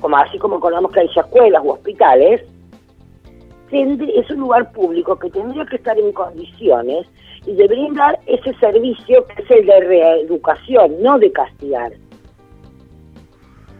como 0.00 0.16
así 0.16 0.38
como 0.38 0.56
acordamos 0.56 0.92
que 0.92 1.00
hay 1.00 1.10
escuelas 1.14 1.62
u 1.64 1.70
hospitales, 1.70 2.42
es 3.72 4.30
un 4.30 4.40
lugar 4.40 4.72
público 4.72 5.16
que 5.16 5.30
tendría 5.30 5.64
que 5.66 5.76
estar 5.76 5.96
en 5.96 6.12
condiciones 6.12 7.06
y 7.46 7.54
de 7.54 7.68
brindar 7.68 8.18
ese 8.26 8.52
servicio 8.54 9.26
que 9.26 9.42
es 9.42 9.50
el 9.50 9.66
de 9.66 9.80
reeducación, 9.80 11.02
no 11.02 11.18
de 11.18 11.30
castigar. 11.30 11.92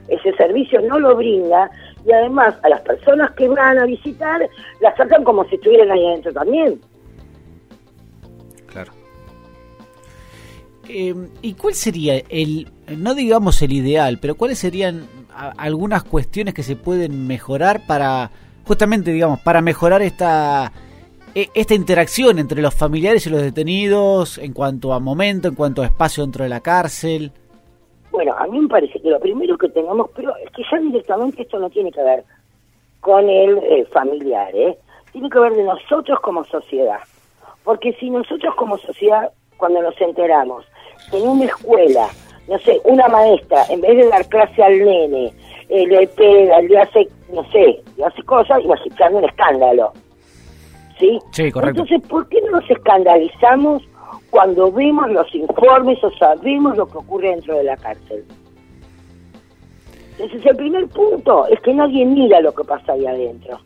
Ese 0.08 0.32
servicio 0.36 0.80
no 0.82 0.98
lo 0.98 1.16
brinda 1.16 1.70
y 2.04 2.12
además 2.12 2.56
a 2.62 2.68
las 2.68 2.80
personas 2.82 3.32
que 3.32 3.48
van 3.48 3.78
a 3.78 3.84
visitar 3.84 4.48
las 4.80 4.94
tratan 4.94 5.24
como 5.24 5.44
si 5.44 5.56
estuvieran 5.56 5.90
ahí 5.90 6.06
adentro 6.06 6.32
también. 6.32 6.80
Eh, 10.92 11.14
¿Y 11.42 11.54
cuál 11.54 11.74
sería 11.74 12.20
el, 12.28 12.66
no 12.96 13.14
digamos 13.14 13.62
el 13.62 13.72
ideal, 13.72 14.18
pero 14.20 14.34
cuáles 14.34 14.58
serían 14.58 15.06
algunas 15.56 16.02
cuestiones 16.02 16.52
que 16.52 16.64
se 16.64 16.74
pueden 16.74 17.28
mejorar 17.28 17.86
para, 17.86 18.30
justamente, 18.66 19.12
digamos, 19.12 19.38
para 19.40 19.60
mejorar 19.60 20.02
esta, 20.02 20.72
e- 21.34 21.48
esta 21.54 21.74
interacción 21.74 22.40
entre 22.40 22.60
los 22.60 22.74
familiares 22.74 23.24
y 23.26 23.30
los 23.30 23.40
detenidos 23.40 24.38
en 24.38 24.52
cuanto 24.52 24.92
a 24.92 24.98
momento, 24.98 25.46
en 25.46 25.54
cuanto 25.54 25.82
a 25.82 25.86
espacio 25.86 26.24
dentro 26.24 26.42
de 26.42 26.50
la 26.50 26.60
cárcel? 26.60 27.30
Bueno, 28.10 28.34
a 28.36 28.48
mí 28.48 28.58
me 28.58 28.68
parece 28.68 29.00
que 29.00 29.10
lo 29.10 29.20
primero 29.20 29.56
que 29.56 29.68
tengamos, 29.68 30.10
pero 30.16 30.34
es 30.44 30.50
que 30.50 30.62
ya 30.70 30.78
directamente 30.80 31.42
esto 31.42 31.60
no 31.60 31.70
tiene 31.70 31.92
que 31.92 32.02
ver 32.02 32.24
con 33.00 33.30
el 33.30 33.58
eh, 33.58 33.86
familiar, 33.92 34.50
¿eh? 34.56 34.76
Tiene 35.12 35.30
que 35.30 35.38
ver 35.38 35.52
de 35.52 35.62
nosotros 35.62 36.18
como 36.20 36.44
sociedad. 36.46 36.98
Porque 37.62 37.92
si 38.00 38.10
nosotros 38.10 38.54
como 38.56 38.76
sociedad, 38.78 39.30
cuando 39.56 39.80
nos 39.82 39.98
enteramos 40.00 40.64
en 41.12 41.28
una 41.28 41.44
escuela, 41.44 42.08
no 42.48 42.58
sé, 42.60 42.80
una 42.84 43.08
maestra, 43.08 43.64
en 43.68 43.80
vez 43.80 43.96
de 43.96 44.08
dar 44.08 44.26
clase 44.28 44.62
al 44.62 44.78
nene, 44.78 45.32
eh, 45.68 45.86
le 45.86 46.06
pega, 46.08 46.60
le 46.60 46.78
hace, 46.78 47.08
no 47.32 47.44
sé, 47.50 47.82
le 47.96 48.04
hace 48.04 48.22
cosas, 48.24 48.60
y 48.62 48.66
nos 48.66 48.84
echan 48.86 49.14
un 49.14 49.24
escándalo. 49.24 49.92
¿Sí? 50.98 51.18
Sí, 51.30 51.50
correcto. 51.50 51.82
Entonces, 51.82 52.08
¿por 52.08 52.28
qué 52.28 52.40
no 52.42 52.60
nos 52.60 52.70
escandalizamos 52.70 53.82
cuando 54.30 54.70
vemos 54.70 55.10
los 55.10 55.34
informes 55.34 56.02
o 56.04 56.10
sabemos 56.18 56.76
lo 56.76 56.86
que 56.86 56.98
ocurre 56.98 57.30
dentro 57.30 57.56
de 57.56 57.64
la 57.64 57.76
cárcel? 57.76 58.24
Entonces, 60.18 60.44
el 60.44 60.56
primer 60.56 60.86
punto 60.88 61.46
es 61.46 61.58
que 61.60 61.72
nadie 61.72 62.04
mira 62.04 62.40
lo 62.40 62.52
que 62.52 62.64
pasa 62.64 62.92
ahí 62.92 63.06
adentro. 63.06 63.58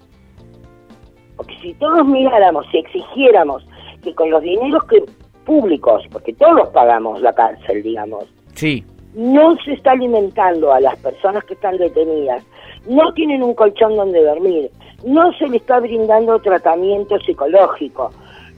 Porque 1.37 1.55
si 1.61 1.75
todos 1.75 2.07
miráramos, 2.07 2.65
si 2.71 2.79
exigiéramos 2.79 3.67
que 4.03 4.15
con 4.15 4.31
los 4.31 4.43
dineros 4.43 4.85
que 4.85 5.03
públicos, 5.45 6.05
porque 6.11 6.33
todos 6.33 6.69
pagamos 6.71 7.21
la 7.21 7.33
cárcel, 7.33 7.83
digamos, 7.83 8.25
Sí, 8.55 8.85
no 9.15 9.57
se 9.65 9.73
está 9.73 9.93
alimentando 9.93 10.73
a 10.73 10.81
las 10.81 10.97
personas 10.99 11.45
que 11.45 11.55
están 11.55 11.77
detenidas, 11.77 12.43
no 12.87 13.13
tienen 13.15 13.43
un 13.43 13.55
colchón 13.55 13.97
donde 13.97 14.23
dormir, 14.23 14.71
no 15.05 15.33
se 15.35 15.47
les 15.49 15.61
está 15.63 15.81
brindando 15.81 16.39
tratamiento 16.41 17.19
psicológico, 17.21 18.11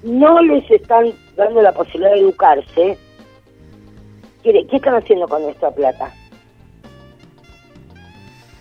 no 0.03 0.41
les 0.43 0.69
están 0.71 1.13
dando 1.37 1.63
la 1.63 1.73
posibilidad 1.73 2.13
de 2.13 2.21
educarse, 2.21 2.99
¿qué, 4.43 4.67
qué 4.67 4.77
están 4.77 4.95
haciendo 4.95 5.29
con 5.29 5.43
nuestra 5.43 5.71
plata? 5.71 6.11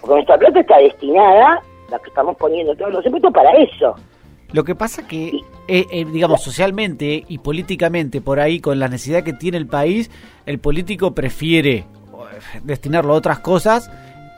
Porque 0.02 0.16
nuestra 0.16 0.38
plata 0.38 0.60
está 0.60 0.78
destinada, 0.78 1.62
la 1.90 2.00
que 2.00 2.10
estamos 2.10 2.36
poniendo 2.38 2.76
todos 2.76 2.94
los 2.94 3.06
impuestos, 3.06 3.34
para 3.34 3.52
eso. 3.52 3.96
Lo 4.52 4.64
que 4.64 4.76
pasa 4.76 5.08
que, 5.08 5.42
eh, 5.68 5.86
eh, 5.92 6.06
digamos, 6.06 6.44
socialmente 6.44 7.24
y 7.28 7.38
políticamente, 7.40 8.22
por 8.22 8.40
ahí, 8.40 8.60
con 8.60 8.80
la 8.80 8.88
necesidad 8.88 9.24
que 9.24 9.34
tiene 9.34 9.58
el 9.58 9.68
país, 9.68 10.12
el 10.46 10.60
político 10.60 11.14
prefiere 11.14 11.78
eh, 11.78 11.86
destinarlo 12.64 13.14
a 13.14 13.18
otras 13.18 13.40
cosas 13.40 13.92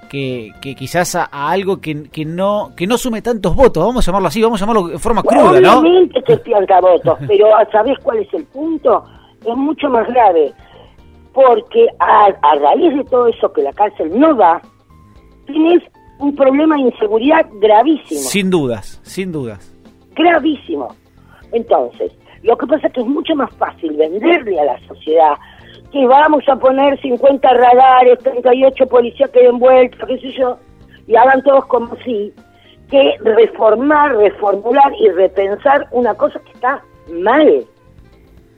que, 0.09 0.51
que 0.61 0.75
quizás 0.75 1.15
a, 1.15 1.25
algo 1.25 1.81
que, 1.81 2.09
que, 2.09 2.25
no 2.25 2.71
que 2.75 2.87
no 2.87 2.97
sume 2.97 3.21
tantos 3.21 3.55
votos, 3.55 3.85
vamos 3.85 4.07
a 4.07 4.11
llamarlo 4.11 4.29
así, 4.29 4.41
vamos 4.41 4.61
a 4.61 4.65
llamarlo 4.65 4.87
de 4.87 4.99
forma 4.99 5.21
cruda, 5.21 5.59
¿no? 5.59 5.79
Obviamente 5.79 6.23
que 6.23 6.37
pierda 6.37 6.79
votos, 6.79 7.19
pero 7.27 7.47
¿sabés 7.71 7.97
cuál 8.01 8.19
es 8.19 8.33
el 8.33 8.45
punto? 8.45 9.03
Es 9.45 9.55
mucho 9.55 9.89
más 9.89 10.07
grave, 10.07 10.53
porque 11.33 11.87
a, 11.99 12.27
a 12.41 12.55
raíz 12.55 12.95
de 12.95 13.03
todo 13.03 13.27
eso 13.27 13.51
que 13.51 13.61
la 13.61 13.73
cárcel 13.73 14.17
no 14.17 14.33
da, 14.33 14.61
tienes 15.45 15.83
un 16.19 16.35
problema 16.35 16.75
de 16.75 16.81
inseguridad 16.81 17.45
gravísimo. 17.61 18.21
Sin 18.21 18.49
dudas, 18.49 18.99
sin 19.03 19.31
dudas. 19.31 19.76
Gravísimo. 20.17 20.89
Entonces, 21.51 22.11
lo 22.43 22.57
que 22.57 22.67
pasa 22.67 22.87
es 22.87 22.93
que 22.93 23.01
es 23.01 23.07
mucho 23.07 23.35
más 23.35 23.53
fácil 23.55 23.95
venderle 23.95 24.59
a 24.59 24.65
la 24.65 24.79
sociedad 24.87 25.35
que 25.91 26.05
vamos 26.05 26.43
a 26.49 26.55
poner 26.55 26.99
50 26.99 27.53
radares, 27.53 28.19
38 28.19 28.87
policías 28.87 29.29
que 29.31 29.43
den 29.43 29.59
vuelta, 29.59 30.05
qué 30.05 30.19
sé 30.19 30.31
yo, 30.31 30.57
y 31.07 31.15
hagan 31.15 31.41
todos 31.43 31.65
como 31.67 31.95
si, 32.03 32.33
que 32.89 33.15
reformar, 33.21 34.15
reformular 34.17 34.91
y 34.99 35.09
repensar 35.09 35.87
una 35.91 36.13
cosa 36.13 36.39
que 36.39 36.51
está 36.51 36.83
mal. 37.09 37.65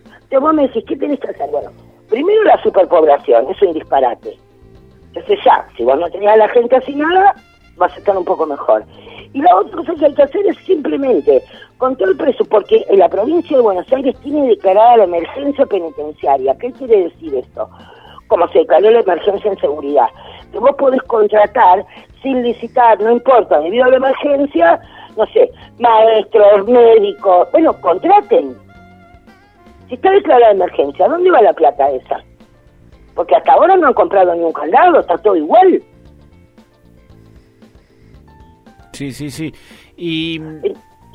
Entonces 0.05 0.39
vos 0.39 0.53
me 0.53 0.63
decís, 0.63 0.83
¿qué 0.87 0.95
tenés 0.95 1.19
que 1.19 1.29
hacer? 1.29 1.49
Bueno, 1.51 1.71
primero 2.09 2.43
la 2.43 2.61
superpoblación, 2.63 3.49
es 3.49 3.61
un 3.61 3.73
disparate. 3.73 4.37
Entonces 5.07 5.39
ya, 5.43 5.67
si 5.75 5.83
vos 5.83 5.99
no 5.99 6.09
tenías 6.09 6.33
a 6.33 6.37
la 6.37 6.49
gente 6.49 6.75
así 6.75 6.95
nada, 6.95 7.35
vas 7.77 7.93
a 7.93 7.97
estar 7.97 8.17
un 8.17 8.25
poco 8.25 8.45
mejor. 8.45 8.83
Y 9.33 9.41
la 9.41 9.55
otra 9.55 9.77
cosa 9.77 9.93
que 9.95 10.05
hay 10.05 10.13
que 10.13 10.23
hacer 10.23 10.45
es 10.47 10.57
simplemente 10.65 11.43
control 11.77 12.17
preso, 12.17 12.43
porque 12.45 12.83
en 12.89 12.99
la 12.99 13.09
provincia 13.09 13.57
de 13.57 13.63
Buenos 13.63 13.91
Aires 13.91 14.15
tiene 14.21 14.47
declarada 14.47 14.97
la 14.97 15.03
emergencia 15.03 15.65
penitenciaria. 15.65 16.57
¿Qué 16.57 16.71
quiere 16.71 17.03
decir 17.03 17.35
esto? 17.35 17.69
Como 18.27 18.47
se 18.49 18.59
declaró 18.59 18.89
la 18.89 19.01
emergencia 19.01 19.51
en 19.51 19.59
seguridad. 19.59 20.07
Que 20.51 20.59
vos 20.59 20.75
podés 20.77 21.01
contratar 21.03 21.85
sin 22.23 22.41
licitar, 22.43 22.99
no 22.99 23.11
importa, 23.11 23.59
debido 23.59 23.85
a 23.85 23.89
la 23.89 23.97
emergencia, 23.97 24.79
no 25.15 25.25
sé, 25.27 25.49
maestros, 25.79 26.67
médicos, 26.67 27.51
bueno, 27.51 27.73
contraten. 27.81 28.55
Si 29.87 29.95
está 29.95 30.11
declarada 30.11 30.51
emergencia, 30.51 31.07
¿dónde 31.07 31.31
va 31.31 31.41
la 31.41 31.53
plata 31.53 31.89
esa? 31.91 32.19
Porque 33.15 33.35
hasta 33.35 33.53
ahora 33.53 33.75
no 33.77 33.87
han 33.87 33.93
comprado 33.93 34.33
ni 34.33 34.43
un 34.43 34.53
candado, 34.53 34.99
está 34.99 35.17
todo 35.17 35.35
igual. 35.35 35.81
Sí, 38.99 39.13
sí, 39.13 39.29
sí. 39.29 39.53
Y... 39.95 40.41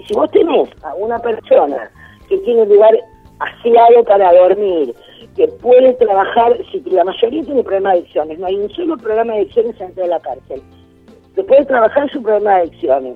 Si 0.07 0.15
vos 0.15 0.31
tenés 0.31 0.71
a 0.83 0.95
una 0.95 1.19
persona 1.19 1.91
que 2.31 2.39
tiene 2.39 2.63
un 2.63 2.69
lugar 2.71 2.93
aseado 3.41 4.03
para 4.05 4.33
dormir, 4.33 4.95
que 5.37 5.47
puede 5.49 5.93
trabajar, 5.95 6.57
si 6.73 6.81
la 6.91 7.05
mayoría 7.05 7.43
tiene 7.43 7.63
problemas 7.63 7.93
de 7.93 7.99
adicciones, 7.99 8.39
no 8.39 8.47
hay 8.47 8.57
un 8.57 8.71
solo 8.71 8.97
programa 8.97 9.35
de 9.35 9.41
adicciones 9.41 9.79
dentro 9.79 10.03
de 10.03 10.09
la 10.09 10.21
cárcel, 10.21 10.63
que 11.35 11.45
puede 11.45 11.67
trabajar 11.67 12.11
su 12.11 12.23
problema 12.23 12.55
de 12.55 12.63
adicciones, 12.63 13.15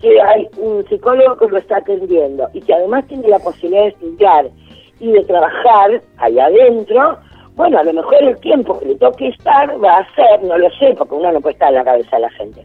que 0.00 0.18
hay 0.18 0.48
un 0.56 0.82
psicólogo 0.88 1.36
que 1.36 1.48
lo 1.48 1.58
está 1.58 1.76
atendiendo 1.76 2.48
y 2.54 2.62
que 2.62 2.72
además 2.72 3.06
tiene 3.08 3.28
la 3.28 3.38
posibilidad 3.38 3.82
de 3.82 3.88
estudiar 3.88 4.50
y 4.98 5.12
de 5.12 5.24
trabajar 5.24 6.00
allá 6.16 6.46
adentro, 6.46 7.18
bueno, 7.54 7.78
a 7.78 7.84
lo 7.84 7.92
mejor 7.92 8.22
el 8.22 8.38
tiempo 8.40 8.78
que 8.78 8.86
le 8.86 8.94
toque 8.94 9.28
estar 9.28 9.68
va 9.84 9.98
a 9.98 10.14
ser, 10.14 10.42
no 10.42 10.56
lo 10.56 10.70
sé, 10.70 10.94
porque 10.96 11.14
uno 11.14 11.32
no 11.32 11.40
puede 11.42 11.52
estar 11.52 11.68
en 11.68 11.74
la 11.74 11.84
cabeza 11.84 12.16
de 12.16 12.22
la 12.22 12.30
gente, 12.30 12.64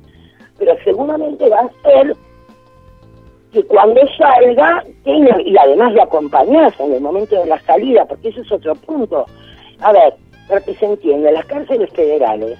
pero 0.62 0.78
seguramente 0.84 1.50
va 1.50 1.62
a 1.62 1.70
ser 1.82 2.16
que 3.52 3.64
cuando 3.64 4.00
salga 4.16 4.84
tenga, 5.04 5.42
y 5.42 5.58
además 5.58 5.92
le 5.94 6.04
acompañás 6.04 6.80
en 6.80 6.94
el 6.94 7.02
momento 7.02 7.36
de 7.36 7.48
la 7.48 7.60
salida, 7.62 8.06
porque 8.06 8.30
eso 8.30 8.42
es 8.42 8.52
otro 8.52 8.76
punto. 8.76 9.26
A 9.80 9.92
ver, 9.92 10.14
para 10.48 10.62
que 10.62 10.76
se 10.76 10.86
entienda, 10.86 11.32
las 11.32 11.46
cárceles 11.48 11.90
federales 11.94 12.60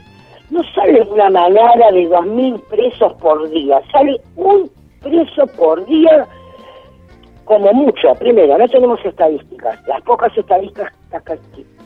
no 0.50 0.64
sale 0.74 1.04
una 1.04 1.30
manada 1.30 1.92
de 1.92 2.08
dos 2.08 2.26
mil 2.26 2.60
presos 2.72 3.14
por 3.22 3.48
día, 3.52 3.80
sale 3.92 4.20
un 4.36 4.68
preso 5.00 5.46
por 5.56 5.86
día 5.86 6.28
como 7.46 7.72
mucho. 7.72 8.16
Primero, 8.16 8.58
no 8.58 8.68
tenemos 8.68 9.00
estadísticas, 9.06 9.80
las 9.88 10.02
pocas 10.02 10.36
estadísticas 10.36 10.92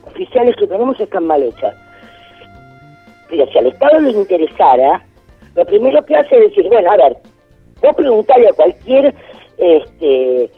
oficiales 0.08 0.56
que 0.56 0.66
tenemos 0.66 0.98
están 0.98 1.28
mal 1.28 1.44
hechas. 1.44 1.76
Pero 3.30 3.46
si 3.48 3.58
al 3.58 3.68
Estado 3.68 4.00
le 4.00 4.12
interesara, 4.12 5.04
lo 5.56 5.66
primero 5.66 6.04
que 6.06 6.16
hace 6.16 6.36
es 6.36 6.50
decir, 6.50 6.68
bueno, 6.68 6.92
a 6.92 6.98
ver, 6.98 7.18
vos 7.82 7.96
preguntarle 7.96 8.50
a 8.50 8.54
cualquier 8.54 9.16
este 9.58 10.52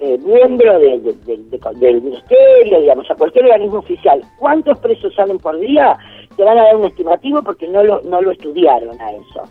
eh, 0.00 0.18
miembro 0.18 0.78
del 0.78 2.02
ministerio, 2.02 2.80
digamos, 2.80 3.10
a 3.10 3.14
cualquier 3.14 3.46
organismo 3.46 3.78
oficial, 3.78 4.22
¿cuántos 4.38 4.78
presos 4.78 5.14
salen 5.14 5.38
por 5.38 5.58
día? 5.58 5.96
Te 6.36 6.44
van 6.44 6.58
a 6.58 6.64
dar 6.64 6.76
un 6.76 6.86
estimativo 6.86 7.42
porque 7.42 7.66
no 7.68 7.82
lo, 7.82 8.00
no 8.02 8.20
lo 8.20 8.30
estudiaron 8.30 9.00
a 9.00 9.12
eso. 9.12 9.42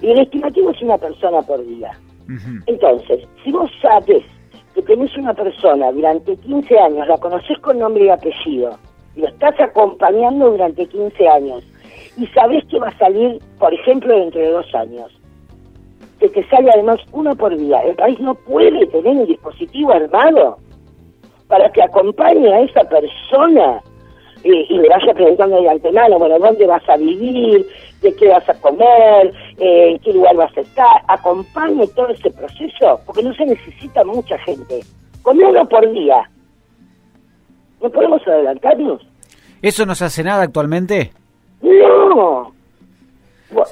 Y 0.00 0.10
el 0.10 0.20
estimativo 0.20 0.70
es 0.70 0.82
una 0.82 0.98
persona 0.98 1.42
por 1.42 1.64
día. 1.64 1.92
Entonces, 2.66 3.24
si 3.44 3.52
vos 3.52 3.70
sabes 3.80 4.24
que 4.74 4.82
tenés 4.82 5.16
una 5.16 5.32
persona 5.32 5.92
durante 5.92 6.36
15 6.36 6.78
años, 6.78 7.06
la 7.06 7.16
conoces 7.18 7.56
con 7.60 7.78
nombre 7.78 8.04
y 8.04 8.08
apellido, 8.08 8.76
lo 9.14 9.28
estás 9.28 9.58
acompañando 9.60 10.50
durante 10.50 10.86
15 10.86 11.28
años, 11.28 11.64
y 12.16 12.26
sabes 12.28 12.64
que 12.66 12.78
va 12.78 12.88
a 12.88 12.98
salir, 12.98 13.40
por 13.58 13.72
ejemplo, 13.72 14.18
dentro 14.18 14.40
de 14.40 14.50
dos 14.50 14.74
años, 14.74 15.12
que 16.18 16.28
te 16.28 16.48
sale 16.48 16.70
además 16.72 16.98
uno 17.12 17.34
por 17.36 17.56
día. 17.56 17.80
El 17.82 17.94
país 17.94 18.18
no 18.20 18.34
puede 18.34 18.86
tener 18.86 19.12
un 19.12 19.26
dispositivo 19.26 19.92
armado 19.92 20.58
para 21.48 21.70
que 21.70 21.82
acompañe 21.82 22.52
a 22.52 22.60
esa 22.60 22.82
persona 22.84 23.82
eh, 24.44 24.66
y 24.68 24.78
le 24.78 24.88
vaya 24.88 25.12
preguntando 25.14 25.60
de 25.60 25.68
antemano, 25.68 26.18
bueno, 26.18 26.38
¿dónde 26.38 26.66
vas 26.66 26.88
a 26.88 26.96
vivir? 26.96 27.66
¿De 28.00 28.14
qué 28.14 28.28
vas 28.28 28.48
a 28.48 28.54
comer? 28.54 29.32
Eh, 29.58 29.90
¿En 29.90 29.98
qué 29.98 30.12
lugar 30.12 30.36
vas 30.36 30.56
a 30.56 30.60
estar? 30.60 31.02
Acompañe 31.08 31.86
todo 31.88 32.08
ese 32.08 32.30
proceso, 32.30 33.00
porque 33.04 33.22
no 33.22 33.34
se 33.34 33.44
necesita 33.44 34.04
mucha 34.04 34.38
gente. 34.38 34.80
Con 35.22 35.42
uno 35.42 35.68
por 35.68 35.90
día. 35.92 36.30
¿No 37.82 37.90
podemos 37.90 38.26
adelantarnos? 38.26 39.02
¿Eso 39.60 39.84
no 39.84 39.94
se 39.94 40.04
hace 40.04 40.22
nada 40.22 40.44
actualmente? 40.44 41.10
No. 41.66 42.52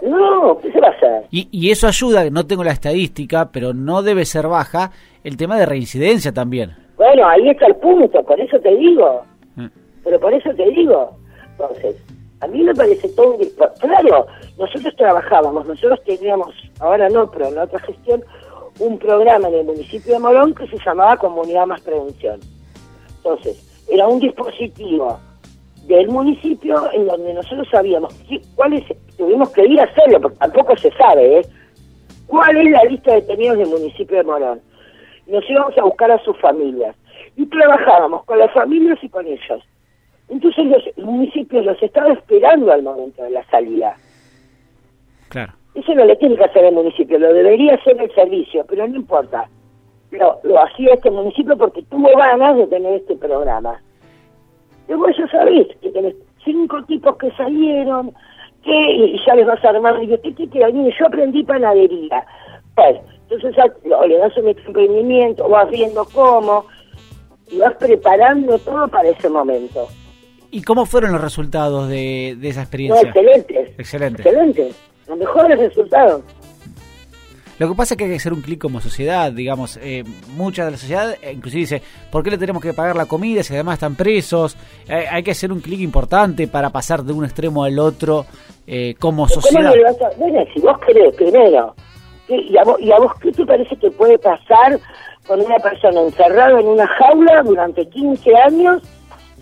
No, 0.02 0.58
¿qué 0.58 0.72
se 0.72 0.80
va 0.80 0.88
a 0.88 0.90
hacer? 0.90 1.24
Y, 1.30 1.48
y 1.50 1.70
eso 1.70 1.86
ayuda, 1.86 2.28
no 2.30 2.46
tengo 2.46 2.64
la 2.64 2.72
estadística, 2.72 3.50
pero 3.52 3.74
no 3.74 4.02
debe 4.02 4.24
ser 4.24 4.48
baja, 4.48 4.92
el 5.24 5.36
tema 5.36 5.56
de 5.58 5.66
reincidencia 5.66 6.32
también. 6.32 6.76
Bueno, 6.96 7.26
ahí 7.26 7.48
está 7.48 7.66
el 7.66 7.76
punto, 7.76 8.22
por 8.22 8.40
eso 8.40 8.58
te 8.60 8.74
digo. 8.76 9.22
Mm. 9.56 9.66
Pero 10.04 10.20
por 10.20 10.32
eso 10.32 10.50
te 10.54 10.70
digo. 10.70 11.16
Entonces, 11.50 11.96
a 12.40 12.46
mí 12.46 12.62
me 12.62 12.74
parece 12.74 13.08
todo 13.10 13.34
un... 13.34 13.48
Claro, 13.80 14.26
nosotros 14.58 14.94
trabajábamos, 14.96 15.66
nosotros 15.66 16.00
teníamos, 16.04 16.54
ahora 16.80 17.08
no, 17.08 17.30
pero 17.30 17.48
en 17.48 17.56
la 17.56 17.64
otra 17.64 17.80
gestión, 17.80 18.22
un 18.78 18.98
programa 18.98 19.48
en 19.48 19.54
el 19.54 19.64
municipio 19.64 20.14
de 20.14 20.18
Morón 20.20 20.54
que 20.54 20.66
se 20.68 20.78
llamaba 20.84 21.16
Comunidad 21.16 21.66
Más 21.66 21.80
Prevención. 21.80 22.40
Entonces, 23.18 23.84
era 23.88 24.06
un 24.06 24.20
dispositivo 24.20 25.18
del 25.86 26.08
municipio 26.08 26.90
en 26.92 27.06
donde 27.06 27.34
nosotros 27.34 27.68
sabíamos 27.70 28.14
cuál 28.54 28.74
es, 28.74 28.84
tuvimos 29.16 29.50
que 29.50 29.66
ir 29.66 29.80
a 29.80 29.84
hacerlo, 29.84 30.20
porque 30.20 30.38
tampoco 30.38 30.76
se 30.76 30.90
sabe, 30.92 31.38
¿eh? 31.38 31.46
¿Cuál 32.26 32.56
es 32.56 32.70
la 32.70 32.84
lista 32.84 33.12
de 33.12 33.20
detenidos 33.20 33.58
del 33.58 33.68
municipio 33.68 34.16
de 34.16 34.24
Morón? 34.24 34.60
Nos 35.26 35.48
íbamos 35.48 35.76
a 35.76 35.82
buscar 35.82 36.10
a 36.10 36.18
sus 36.24 36.38
familias 36.38 36.96
y 37.36 37.46
trabajábamos 37.46 38.24
con 38.24 38.38
las 38.38 38.52
familias 38.52 38.98
y 39.02 39.08
con 39.08 39.26
ellos. 39.26 39.62
Entonces 40.28 40.64
los 40.96 41.06
municipios 41.06 41.64
los 41.64 41.82
estaba 41.82 42.12
esperando 42.12 42.72
al 42.72 42.82
momento 42.82 43.22
de 43.22 43.30
la 43.30 43.44
salida. 43.46 43.96
Claro. 45.28 45.52
Eso 45.74 45.94
no 45.94 46.04
le 46.04 46.16
tiene 46.16 46.36
que 46.36 46.44
hacer 46.44 46.64
el 46.64 46.74
municipio, 46.74 47.18
lo 47.18 47.32
debería 47.32 47.74
hacer 47.74 48.00
el 48.00 48.12
servicio, 48.14 48.64
pero 48.68 48.86
no 48.86 48.96
importa. 48.96 49.48
Lo, 50.12 50.38
lo 50.44 50.62
hacía 50.62 50.94
este 50.94 51.10
municipio 51.10 51.56
porque 51.56 51.82
tuvo 51.82 52.08
ganas 52.16 52.56
de 52.56 52.66
tener 52.68 52.94
este 52.94 53.16
programa. 53.16 53.80
Y 54.88 54.94
vos 54.94 55.10
ya 55.16 55.26
sabés 55.28 55.68
que 55.80 55.90
tenés 55.90 56.14
cinco 56.44 56.82
tipos 56.84 57.16
que 57.16 57.30
salieron, 57.32 58.12
que 58.62 58.72
y 58.72 59.20
ya 59.26 59.34
les 59.34 59.46
vas 59.46 59.64
a 59.64 59.70
armar, 59.70 60.02
y 60.02 60.08
yo, 60.08 60.20
¿qué, 60.20 60.34
qué, 60.34 60.48
yo 60.52 61.06
aprendí 61.06 61.42
panadería. 61.44 62.26
Pues, 62.74 62.96
entonces 63.30 63.56
o 63.84 64.06
le 64.06 64.18
das 64.18 64.36
un 64.36 64.48
emprendimiento, 64.48 65.48
vas 65.48 65.70
viendo 65.70 66.04
cómo, 66.12 66.66
y 67.50 67.58
vas 67.58 67.74
preparando 67.74 68.58
todo 68.58 68.88
para 68.88 69.08
ese 69.08 69.28
momento. 69.28 69.86
¿Y 70.50 70.62
cómo 70.62 70.86
fueron 70.86 71.12
los 71.12 71.20
resultados 71.20 71.88
de, 71.88 72.36
de 72.38 72.48
esa 72.48 72.62
experiencia? 72.62 73.08
excelentes. 73.08 73.78
Excelentes. 73.78 74.26
Excelentes. 74.26 74.76
Los 75.08 75.18
mejores 75.18 75.58
resultados. 75.58 76.22
Lo 77.58 77.68
que 77.68 77.74
pasa 77.74 77.94
es 77.94 77.98
que 77.98 78.04
hay 78.04 78.10
que 78.10 78.16
hacer 78.16 78.32
un 78.32 78.42
clic 78.42 78.60
como 78.60 78.80
sociedad, 78.80 79.30
digamos, 79.30 79.78
eh, 79.82 80.04
mucha 80.36 80.64
de 80.64 80.72
la 80.72 80.76
sociedad 80.76 81.14
eh, 81.22 81.32
inclusive 81.32 81.60
dice, 81.60 81.82
¿por 82.10 82.22
qué 82.22 82.30
le 82.30 82.38
tenemos 82.38 82.62
que 82.62 82.72
pagar 82.72 82.96
la 82.96 83.06
comida 83.06 83.42
si 83.42 83.54
además 83.54 83.74
están 83.74 83.94
presos? 83.94 84.56
Eh, 84.88 85.06
hay 85.10 85.22
que 85.22 85.30
hacer 85.30 85.52
un 85.52 85.60
clic 85.60 85.80
importante 85.80 86.48
para 86.48 86.70
pasar 86.70 87.04
de 87.04 87.12
un 87.12 87.24
extremo 87.24 87.64
al 87.64 87.78
otro 87.78 88.26
eh, 88.66 88.94
como 88.98 89.28
sociedad. 89.28 89.72
bueno, 90.16 90.44
si 90.52 90.60
vos 90.60 90.78
querés 90.86 91.14
primero 91.14 91.74
y, 92.28 92.56
a 92.56 92.64
vos, 92.64 92.80
¿Y 92.80 92.90
a 92.90 92.98
vos 92.98 93.12
qué 93.20 93.30
te 93.32 93.44
parece 93.44 93.76
que 93.76 93.90
puede 93.90 94.18
pasar 94.18 94.80
con 95.26 95.40
una 95.40 95.56
persona 95.58 96.00
encerrada 96.00 96.58
en 96.58 96.66
una 96.66 96.86
jaula 96.86 97.42
durante 97.42 97.86
15 97.88 98.34
años 98.36 98.82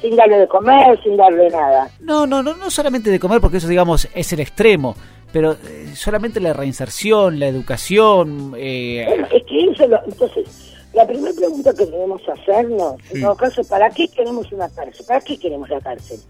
sin 0.01 0.17
darle 0.17 0.39
de 0.39 0.49
comer, 0.49 1.01
sin 1.03 1.17
darle 1.17 1.49
nada? 1.51 1.89
No, 2.01 2.27
no, 2.27 2.43
no, 2.43 2.57
no 2.57 2.71
solamente 2.71 3.11
de 3.11 3.21
comer, 3.21 3.41
porque 3.41 3.59
eso, 3.59 3.69
digamos, 3.69 4.09
es 4.15 4.33
el 4.33 4.41
extremo, 4.41 4.97
pero 5.33 5.53
eh, 5.53 5.93
solamente 5.95 6.41
la 6.41 6.53
reinserción, 6.53 7.39
la 7.39 7.49
educación. 7.49 8.55
Eh... 8.57 9.25
Es 9.33 9.43
que 9.45 9.65
eso 9.71 9.87
lo, 9.87 9.99
entonces, 10.05 10.47
la 10.93 11.07
primera 11.07 11.35
pregunta 11.35 11.73
que 11.73 11.87
debemos 11.87 12.23
hacernos, 12.29 12.97
en 13.11 13.23
todo 13.23 13.35
caso, 13.37 13.65
¿para 13.65 13.91
qué 13.91 14.09
queremos 14.09 14.53
una 14.53 14.69
cárcel? 14.69 15.07
¿Para 15.07 15.21
qué 15.21 15.39
queremos 15.39 15.69
la 15.71 15.81
cárcel? 15.81 16.21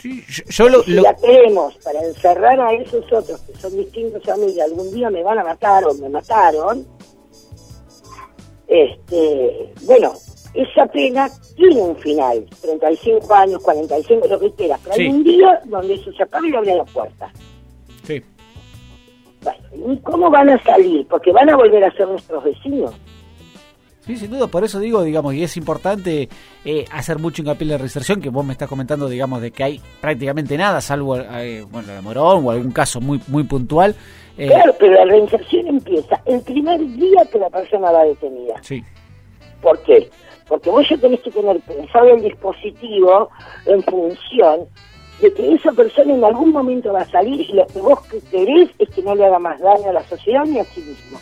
Sí, 0.00 0.24
yo, 0.48 0.68
lo, 0.68 0.82
si 0.84 0.92
la 0.92 1.14
queremos 1.16 1.76
para 1.78 2.00
encerrar 2.04 2.60
a 2.60 2.72
esos 2.72 3.04
otros 3.12 3.40
que 3.40 3.54
son 3.58 3.76
distintos 3.76 4.28
a 4.28 4.36
mí 4.36 4.52
y 4.52 4.60
algún 4.60 4.92
día 4.92 5.10
me 5.10 5.22
van 5.22 5.38
a 5.38 5.44
matar 5.44 5.84
o 5.84 5.94
me 5.94 6.08
mataron, 6.08 6.86
este, 8.68 9.72
bueno, 9.82 10.14
esa 10.54 10.86
pena 10.86 11.28
tiene 11.56 11.80
un 11.80 11.96
final, 11.96 12.44
35 12.60 13.34
años, 13.34 13.62
45, 13.62 14.26
lo 14.28 14.40
que 14.40 14.50
quieras, 14.52 14.80
pero 14.82 14.94
hay 14.96 15.08
un 15.08 15.24
día 15.24 15.60
donde 15.66 15.94
eso 15.94 16.12
se 16.12 16.22
acaba 16.22 16.46
y 16.46 16.54
abre 16.54 16.76
la 16.76 16.84
puerta. 16.84 17.30
Sí. 18.04 18.22
Bueno, 19.42 19.92
¿y 19.92 19.98
cómo 19.98 20.30
van 20.30 20.50
a 20.50 20.62
salir? 20.62 21.06
Porque 21.08 21.32
van 21.32 21.50
a 21.50 21.56
volver 21.56 21.84
a 21.84 21.92
ser 21.92 22.08
nuestros 22.08 22.42
vecinos. 22.42 22.94
Sí, 24.08 24.16
sin 24.16 24.30
duda, 24.30 24.46
por 24.46 24.64
eso 24.64 24.80
digo, 24.80 25.02
digamos, 25.02 25.34
y 25.34 25.42
es 25.42 25.54
importante 25.58 26.30
eh, 26.64 26.86
hacer 26.90 27.18
mucho 27.18 27.42
hincapié 27.42 27.66
en 27.66 27.72
la 27.72 27.76
reinserción, 27.76 28.22
que 28.22 28.30
vos 28.30 28.42
me 28.42 28.52
estás 28.52 28.66
comentando, 28.66 29.06
digamos, 29.06 29.42
de 29.42 29.50
que 29.50 29.62
hay 29.62 29.80
prácticamente 30.00 30.56
nada, 30.56 30.80
salvo, 30.80 31.18
eh, 31.18 31.62
bueno, 31.70 31.92
la 31.92 32.00
Morón 32.00 32.46
o 32.46 32.50
algún 32.50 32.72
caso 32.72 33.02
muy 33.02 33.20
muy 33.28 33.44
puntual. 33.44 33.94
Eh, 34.38 34.46
claro, 34.46 34.74
pero 34.78 34.94
la 34.94 35.04
reinserción 35.04 35.66
empieza 35.66 36.22
el 36.24 36.40
primer 36.40 36.80
día 36.80 37.22
que 37.30 37.38
la 37.38 37.50
persona 37.50 37.90
va 37.90 38.04
detenida. 38.04 38.54
Sí. 38.62 38.82
¿Por 39.60 39.78
qué? 39.82 40.08
Porque 40.48 40.70
vos 40.70 40.88
ya 40.88 40.96
tenés 40.96 41.20
que 41.20 41.30
tener 41.30 41.60
pensado 41.60 42.08
el 42.08 42.22
dispositivo 42.22 43.28
en 43.66 43.82
función 43.82 44.66
de 45.20 45.32
que 45.34 45.54
esa 45.54 45.72
persona 45.72 46.14
en 46.14 46.24
algún 46.24 46.52
momento 46.52 46.92
va 46.92 47.00
a 47.00 47.10
salir 47.10 47.40
y 47.40 47.52
lo 47.52 47.66
que 47.66 47.80
vos 47.80 48.00
querés 48.30 48.70
es 48.78 48.88
que 48.90 49.02
no 49.02 49.14
le 49.14 49.26
haga 49.26 49.38
más 49.38 49.60
daño 49.60 49.90
a 49.90 49.92
la 49.92 50.04
sociedad 50.04 50.44
ni 50.44 50.58
a 50.58 50.64
sí 50.64 50.80
mismo. 50.80 51.18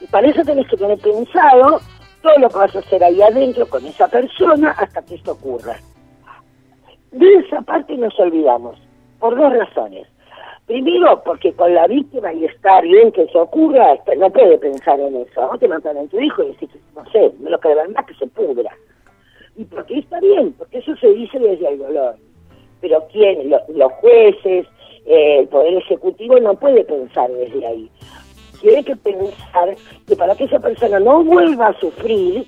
Y 0.00 0.06
para 0.06 0.28
eso 0.28 0.42
tenés 0.42 0.66
que 0.68 0.76
tener 0.76 0.98
pensado 0.98 1.80
todo 2.22 2.38
lo 2.38 2.48
que 2.48 2.56
vas 2.56 2.74
a 2.74 2.78
hacer 2.80 3.04
ahí 3.04 3.20
adentro 3.20 3.66
con 3.68 3.84
esa 3.86 4.08
persona 4.08 4.70
hasta 4.72 5.02
que 5.02 5.16
esto 5.16 5.32
ocurra. 5.32 5.76
De 7.12 7.34
esa 7.34 7.60
parte 7.62 7.96
nos 7.96 8.18
olvidamos, 8.18 8.78
por 9.18 9.36
dos 9.36 9.52
razones. 9.52 10.06
Primero, 10.70 11.20
porque 11.24 11.52
con 11.52 11.74
la 11.74 11.88
víctima 11.88 12.32
y 12.32 12.44
está 12.44 12.80
bien 12.80 13.10
que 13.10 13.22
eso 13.22 13.42
ocurra, 13.42 13.94
este, 13.94 14.14
no 14.14 14.30
puede 14.30 14.56
pensar 14.56 15.00
en 15.00 15.16
eso. 15.16 15.40
No 15.40 15.58
te 15.58 15.66
matan 15.66 15.98
a 15.98 16.06
tu 16.06 16.20
hijo 16.20 16.44
y 16.44 16.52
decís, 16.52 16.68
no 16.94 17.04
sé, 17.10 17.32
me 17.40 17.50
lo 17.50 17.58
que 17.58 17.74
más 17.74 18.06
que 18.06 18.14
se 18.14 18.28
pudra. 18.28 18.70
Y 19.56 19.64
porque 19.64 19.98
está 19.98 20.20
bien, 20.20 20.52
porque 20.52 20.78
eso 20.78 20.94
se 20.94 21.08
dice 21.08 21.40
desde 21.40 21.70
el 21.70 21.78
dolor. 21.78 22.14
Pero 22.80 23.04
quién, 23.10 23.50
los 23.50 23.92
jueces, 23.94 24.64
eh, 25.06 25.40
el 25.40 25.48
Poder 25.48 25.74
Ejecutivo 25.74 26.38
no 26.38 26.54
puede 26.54 26.84
pensar 26.84 27.28
desde 27.32 27.66
ahí 27.66 27.90
tiene 28.60 28.84
que 28.84 28.94
pensar 28.94 29.74
que 30.06 30.14
para 30.14 30.36
que 30.36 30.44
esa 30.44 30.60
persona 30.60 31.00
no 31.00 31.24
vuelva 31.24 31.68
a 31.68 31.80
sufrir, 31.80 32.46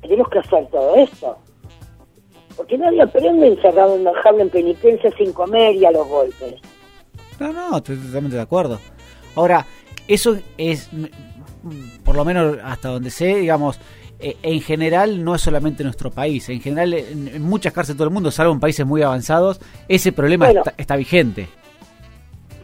tenemos 0.00 0.28
que 0.30 0.38
hacer 0.38 0.66
todo 0.68 0.94
esto. 0.94 1.36
Porque 2.56 2.78
nadie 2.78 3.02
aprende 3.02 3.48
encerrado 3.48 3.96
en 3.96 4.04
jaula 4.04 4.42
en 4.42 4.50
penitencia 4.50 5.10
sin 5.18 5.32
comer 5.32 5.74
y 5.74 5.84
a 5.84 5.90
los 5.90 6.08
golpes. 6.08 6.54
No, 7.40 7.52
no, 7.52 7.78
estoy 7.78 7.96
totalmente 7.96 8.36
de 8.36 8.42
acuerdo. 8.42 8.78
Ahora, 9.34 9.66
eso 10.06 10.36
es, 10.58 10.90
por 12.04 12.14
lo 12.14 12.24
menos 12.24 12.58
hasta 12.62 12.90
donde 12.90 13.10
sé, 13.10 13.36
digamos, 13.36 13.80
eh, 14.20 14.36
en 14.42 14.60
general 14.60 15.24
no 15.24 15.34
es 15.34 15.40
solamente 15.40 15.82
nuestro 15.82 16.10
país, 16.10 16.46
en 16.50 16.60
general 16.60 16.92
en, 16.92 17.42
muchas 17.42 17.72
cárceles 17.72 17.96
de 17.96 17.98
todo 17.98 18.08
el 18.08 18.14
mundo, 18.14 18.30
salvo 18.30 18.52
en 18.52 18.60
países 18.60 18.84
muy 18.84 19.02
avanzados, 19.02 19.60
ese 19.88 20.12
problema 20.12 20.50
está 20.76 20.96
vigente. 20.96 21.48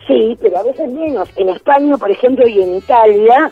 Sí, 0.07 0.37
pero 0.41 0.59
a 0.59 0.63
veces 0.63 0.89
menos. 0.93 1.29
En 1.37 1.49
España, 1.49 1.97
por 1.97 2.11
ejemplo, 2.11 2.47
y 2.47 2.63
en 2.63 2.77
Italia, 2.77 3.51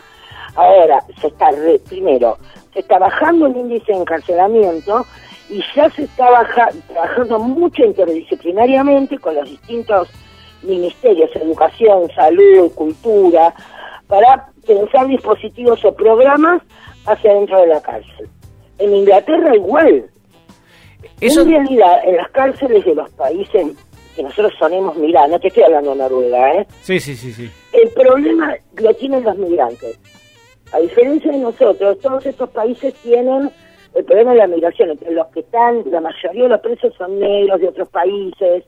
ahora 0.55 1.03
se 1.19 1.27
está, 1.27 1.49
primero, 1.89 2.37
se 2.71 2.79
está 2.81 2.99
bajando 2.99 3.47
el 3.47 3.57
índice 3.57 3.91
de 3.91 3.97
encarcelamiento 3.97 5.05
y 5.49 5.61
ya 5.75 5.89
se 5.89 6.03
está 6.03 6.27
trabajando 6.87 7.39
mucho 7.39 7.83
interdisciplinariamente 7.83 9.17
con 9.17 9.35
los 9.35 9.49
distintos 9.49 10.07
ministerios, 10.65 11.29
educación, 11.35 12.09
salud, 12.15 12.71
cultura, 12.73 13.53
para 14.07 14.49
pensar 14.65 15.07
dispositivos 15.07 15.83
o 15.85 15.93
programas 15.95 16.61
hacia 17.05 17.33
dentro 17.33 17.59
de 17.61 17.67
la 17.67 17.81
cárcel. 17.81 18.27
En 18.77 18.95
Inglaterra 18.95 19.55
igual. 19.55 20.05
En 21.21 21.49
realidad, 21.49 21.99
en 22.03 22.17
las 22.17 22.29
cárceles 22.31 22.83
de 22.83 22.95
los 22.95 23.09
países 23.11 23.67
que 24.15 24.23
nosotros 24.23 24.53
sonemos 24.57 24.95
mirar, 24.97 25.29
no 25.29 25.39
te 25.39 25.47
estoy 25.47 25.63
hablando 25.63 25.91
de 25.91 25.97
Noruega, 25.97 26.53
¿eh? 26.55 26.67
Sí, 26.81 26.99
sí, 26.99 27.15
sí, 27.15 27.31
sí. 27.31 27.49
El 27.73 27.89
problema 27.89 28.55
lo 28.77 28.93
tienen 28.95 29.23
los 29.23 29.37
migrantes. 29.37 29.99
A 30.71 30.79
diferencia 30.79 31.31
de 31.31 31.37
nosotros, 31.37 31.99
todos 31.99 32.25
estos 32.25 32.49
países 32.49 32.93
tienen 32.95 33.51
el 33.93 34.03
problema 34.03 34.31
de 34.31 34.39
la 34.39 34.47
migración, 34.47 34.89
entre 34.89 35.11
los 35.11 35.27
que 35.27 35.39
están, 35.39 35.83
la 35.89 36.01
mayoría 36.01 36.43
de 36.43 36.49
los 36.49 36.59
presos 36.59 36.93
son 36.97 37.17
negros 37.17 37.61
de 37.61 37.69
otros 37.69 37.87
países, 37.89 38.65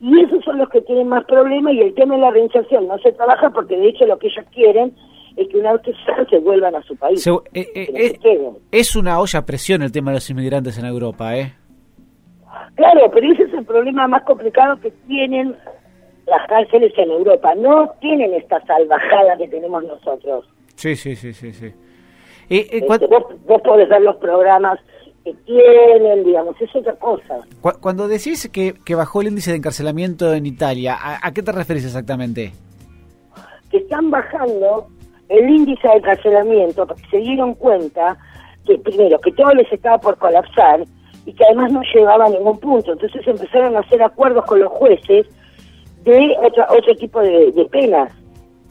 y 0.00 0.20
esos 0.20 0.44
son 0.44 0.58
los 0.58 0.68
que 0.68 0.80
tienen 0.82 1.08
más 1.08 1.24
problemas 1.24 1.74
y 1.74 1.80
el 1.80 1.94
tema 1.94 2.14
de 2.16 2.20
la 2.20 2.30
reinserción 2.30 2.88
no 2.88 2.98
se 2.98 3.12
trabaja 3.12 3.50
porque 3.50 3.76
de 3.76 3.88
hecho 3.88 4.06
lo 4.06 4.18
que 4.18 4.26
ellos 4.26 4.44
quieren 4.52 4.94
es 5.36 5.48
que 5.48 5.58
una 5.58 5.72
vez 5.72 5.82
que 5.82 5.92
se 6.30 6.38
vuelvan 6.38 6.74
a 6.76 6.82
su 6.82 6.96
país. 6.96 7.26
Eh, 7.26 7.40
eh, 7.54 8.18
eh, 8.22 8.50
es 8.70 8.94
una 8.94 9.18
olla 9.18 9.40
a 9.40 9.46
presión 9.46 9.82
el 9.82 9.92
tema 9.92 10.10
de 10.10 10.16
los 10.16 10.30
inmigrantes 10.30 10.78
en 10.78 10.86
Europa, 10.86 11.36
¿eh? 11.36 11.54
Claro, 12.76 13.10
pero 13.12 13.32
ese 13.32 13.44
es 13.44 13.52
el 13.52 13.64
problema 13.64 14.06
más 14.06 14.22
complicado 14.22 14.80
que 14.80 14.90
tienen 15.06 15.56
las 16.26 16.46
cárceles 16.48 16.92
en 16.96 17.10
Europa. 17.10 17.54
No 17.56 17.90
tienen 18.00 18.32
esta 18.34 18.64
salvajada 18.64 19.36
que 19.36 19.48
tenemos 19.48 19.82
nosotros. 19.84 20.48
Sí, 20.76 20.94
sí, 20.96 21.16
sí, 21.16 21.32
sí. 21.32 21.52
sí. 21.52 21.72
Este, 22.48 22.86
vos, 22.86 23.62
podés 23.62 23.88
ver 23.88 24.02
los 24.02 24.16
programas 24.16 24.78
que 25.24 25.32
tienen, 25.46 26.24
digamos, 26.24 26.54
es 26.60 26.74
otra 26.76 26.94
cosa. 26.96 27.40
Cuando 27.80 28.08
decís 28.08 28.48
que, 28.52 28.74
que 28.84 28.94
bajó 28.94 29.22
el 29.22 29.28
índice 29.28 29.50
de 29.50 29.56
encarcelamiento 29.56 30.34
en 30.34 30.44
Italia, 30.44 30.96
¿a, 31.00 31.32
qué 31.32 31.42
te 31.42 31.50
refieres 31.50 31.84
exactamente? 31.84 32.52
Que 33.70 33.78
están 33.78 34.10
bajando 34.10 34.86
el 35.30 35.48
índice 35.48 35.88
de 35.88 35.94
encarcelamiento 35.94 36.86
porque 36.86 37.02
se 37.10 37.16
dieron 37.18 37.54
cuenta 37.54 38.18
que, 38.66 38.78
primero, 38.78 39.18
que 39.20 39.32
todo 39.32 39.52
les 39.54 39.70
estaba 39.72 39.98
por 39.98 40.18
colapsar 40.18 40.84
y 41.24 41.32
que 41.32 41.44
además 41.44 41.72
no 41.72 41.80
llegaba 41.94 42.26
a 42.26 42.28
ningún 42.28 42.58
punto. 42.58 42.92
Entonces 42.92 43.26
empezaron 43.26 43.76
a 43.76 43.80
hacer 43.80 44.02
acuerdos 44.02 44.44
con 44.44 44.60
los 44.60 44.70
jueces 44.72 45.26
de 46.04 46.36
otro, 46.42 46.66
otro 46.68 46.94
tipo 46.96 47.20
de, 47.20 47.66
penas. 47.72 48.12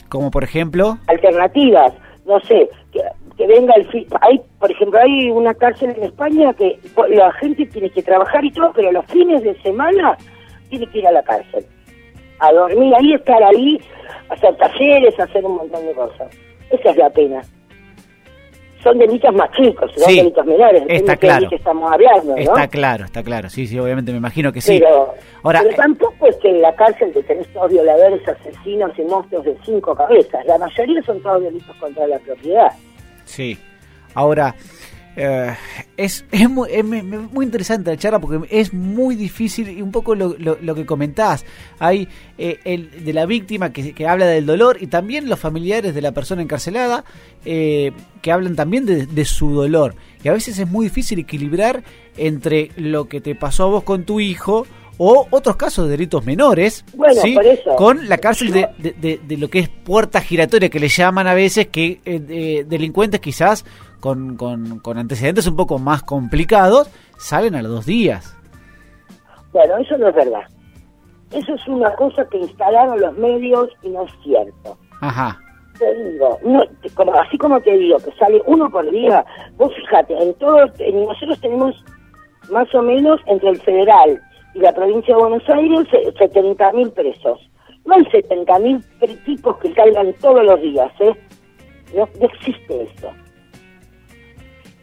Como 0.07 0.29
por 0.29 0.43
ejemplo. 0.43 0.99
Alternativas, 1.07 1.93
no 2.27 2.39
sé, 2.41 2.69
que, 2.91 3.01
venga 3.37 3.73
el 3.75 3.87
fin. 3.89 4.05
Hay, 4.21 4.41
por 4.59 4.71
ejemplo, 4.71 4.99
hay 4.99 5.29
una 5.31 5.53
cárcel 5.53 5.93
en 5.97 6.03
España 6.03 6.53
que 6.53 6.79
la 7.09 7.31
gente 7.33 7.65
tiene 7.65 7.89
que 7.89 8.03
trabajar 8.03 8.43
y 8.45 8.51
todo, 8.51 8.71
pero 8.73 8.91
los 8.91 9.05
fines 9.05 9.43
de 9.43 9.59
semana 9.61 10.17
tiene 10.69 10.87
que 10.87 10.99
ir 10.99 11.07
a 11.07 11.11
la 11.11 11.23
cárcel. 11.23 11.65
A 12.39 12.51
dormir 12.51 12.93
ahí, 12.95 13.13
estar 13.13 13.43
ahí, 13.43 13.79
hacer 14.29 14.55
talleres, 14.57 15.19
hacer 15.19 15.45
un 15.45 15.55
montón 15.55 15.85
de 15.85 15.93
cosas. 15.93 16.29
Esa 16.69 16.89
es 16.91 16.97
la 16.97 17.09
pena 17.09 17.41
son 18.83 18.97
delitos 18.97 19.33
más 19.33 19.49
chicos, 19.51 19.91
son 19.95 20.13
delitos 20.13 20.45
menores. 20.45 20.83
Está 20.87 21.15
claro. 21.15 21.49
Que 21.49 21.55
estamos 21.55 21.91
hablando, 21.91 22.35
¿no? 22.35 22.37
Está 22.37 22.67
claro, 22.67 23.05
está 23.05 23.23
claro. 23.23 23.49
Sí, 23.49 23.65
sí, 23.65 23.79
obviamente 23.79 24.11
me 24.11 24.17
imagino 24.17 24.51
que 24.51 24.61
sí. 24.61 24.79
Pero, 24.79 25.13
Ahora, 25.41 25.61
pero 25.63 25.75
tampoco 25.75 26.27
es 26.27 26.35
que 26.37 26.49
en 26.49 26.61
la 26.61 26.75
cárcel 26.75 27.13
te 27.13 27.23
tenés 27.23 27.47
todos 27.53 27.71
violadores, 27.71 28.27
asesinos 28.27 28.91
y 28.97 29.03
monstruos 29.03 29.45
de 29.45 29.57
cinco 29.63 29.95
cabezas. 29.95 30.45
La 30.45 30.57
mayoría 30.57 31.01
son 31.03 31.21
todos 31.21 31.41
delitos 31.43 31.75
contra 31.77 32.05
la 32.07 32.19
propiedad. 32.19 32.71
Sí. 33.35 33.57
Ahora, 34.13 34.55
eh, 35.15 35.55
es, 35.95 36.25
es, 36.31 36.49
muy, 36.49 36.69
muy, 36.83 37.45
interesante 37.45 37.91
la 37.91 37.97
charla 37.97 38.19
porque 38.19 38.47
es 38.49 38.73
muy 38.73 39.15
difícil 39.15 39.69
y 39.69 39.81
un 39.81 39.91
poco 39.91 40.15
lo, 40.15 40.35
lo, 40.37 40.75
que 40.75 40.85
comentás. 40.85 41.45
Hay 41.79 42.07
eh, 42.37 42.59
el 42.63 43.05
de 43.05 43.13
la 43.13 43.25
víctima 43.25 43.71
que, 43.71 43.93
que, 43.93 44.07
habla 44.07 44.25
del 44.25 44.45
dolor 44.45 44.77
y 44.81 44.87
también 44.87 45.29
los 45.29 45.39
familiares 45.39 45.93
de 45.93 46.01
la 46.01 46.11
persona 46.13 46.41
encarcelada 46.41 47.05
eh, 47.45 47.91
que 48.21 48.31
hablan 48.31 48.55
también 48.55 48.85
de, 48.85 49.25
su 49.25 49.51
dolor. 49.51 49.95
Y 50.23 50.29
a 50.29 50.33
veces 50.33 50.57
es 50.57 50.69
muy 50.69 50.85
difícil 50.85 51.19
equilibrar 51.19 51.83
entre 52.17 52.71
lo 52.75 53.07
que 53.07 53.21
te 53.21 53.35
pasó 53.35 53.63
a 53.63 53.67
vos 53.67 53.83
con 53.83 54.05
tu 54.05 54.19
hijo 54.19 54.65
o 54.97 55.27
otros 55.31 55.55
casos 55.55 55.85
de 55.85 55.91
delitos 55.91 56.25
menores 56.25 56.85
con 57.77 58.07
la 58.07 58.17
cárcel 58.17 58.51
de, 58.51 58.69
de, 58.77 59.19
de, 59.23 59.37
lo 59.37 59.49
que 59.49 59.59
es 59.59 59.69
puerta 59.69 60.21
giratoria 60.21 60.69
que 60.69 60.79
le 60.79 60.87
llaman 60.87 61.27
a 61.27 61.33
veces 61.33 61.67
que 61.67 61.99
delincuentes 62.67 63.19
quizás 63.19 63.65
con, 64.03 64.35
con, 64.35 64.97
antecedentes 64.97 65.47
un 65.47 65.55
poco 65.55 65.79
más 65.79 66.03
complicados, 66.03 66.89
salen 67.17 67.55
a 67.55 67.61
los 67.61 67.71
dos 67.71 67.85
días. 67.85 68.37
Bueno, 69.53 69.77
eso 69.77 69.97
no 69.97 70.09
es 70.09 70.15
verdad. 70.15 70.43
Eso 71.31 71.53
es 71.53 71.67
una 71.69 71.89
cosa 71.95 72.25
que 72.29 72.37
instalaron 72.37 72.99
los 72.99 73.17
medios 73.17 73.69
y 73.81 73.89
no 73.89 74.03
es 74.03 74.11
cierto. 74.21 74.77
Ajá. 74.99 75.39
Te 75.79 75.95
digo, 76.03 76.37
no, 76.43 76.63
como, 76.95 77.13
así 77.13 77.37
como 77.37 77.61
te 77.61 77.77
digo, 77.77 77.97
que 77.99 78.11
sale 78.19 78.41
uno 78.45 78.69
por 78.69 78.91
día, 78.91 79.23
vos 79.55 79.73
fíjate, 79.73 80.21
en 80.21 80.33
todo, 80.33 80.65
en, 80.79 81.05
nosotros 81.05 81.39
tenemos 81.39 81.73
más 82.51 82.75
o 82.75 82.81
menos 82.81 83.21
entre 83.27 83.51
el 83.51 83.61
federal 83.61 84.21
y 84.53 84.59
la 84.59 84.73
provincia 84.73 85.15
de 85.15 85.21
Buenos 85.21 85.49
Aires 85.49 85.87
70 86.17 86.71
mil 86.73 86.91
presos. 86.91 87.39
No 87.85 87.95
hay 87.95 88.05
70 88.05 88.59
mil 88.59 88.83
tipos 89.25 89.57
que 89.57 89.73
caigan 89.73 90.13
todos 90.21 90.43
los 90.45 90.61
días, 90.61 90.91
¿eh? 90.99 91.13
No, 91.95 92.07
no 92.19 92.25
existe 92.27 92.83
eso. 92.83 93.11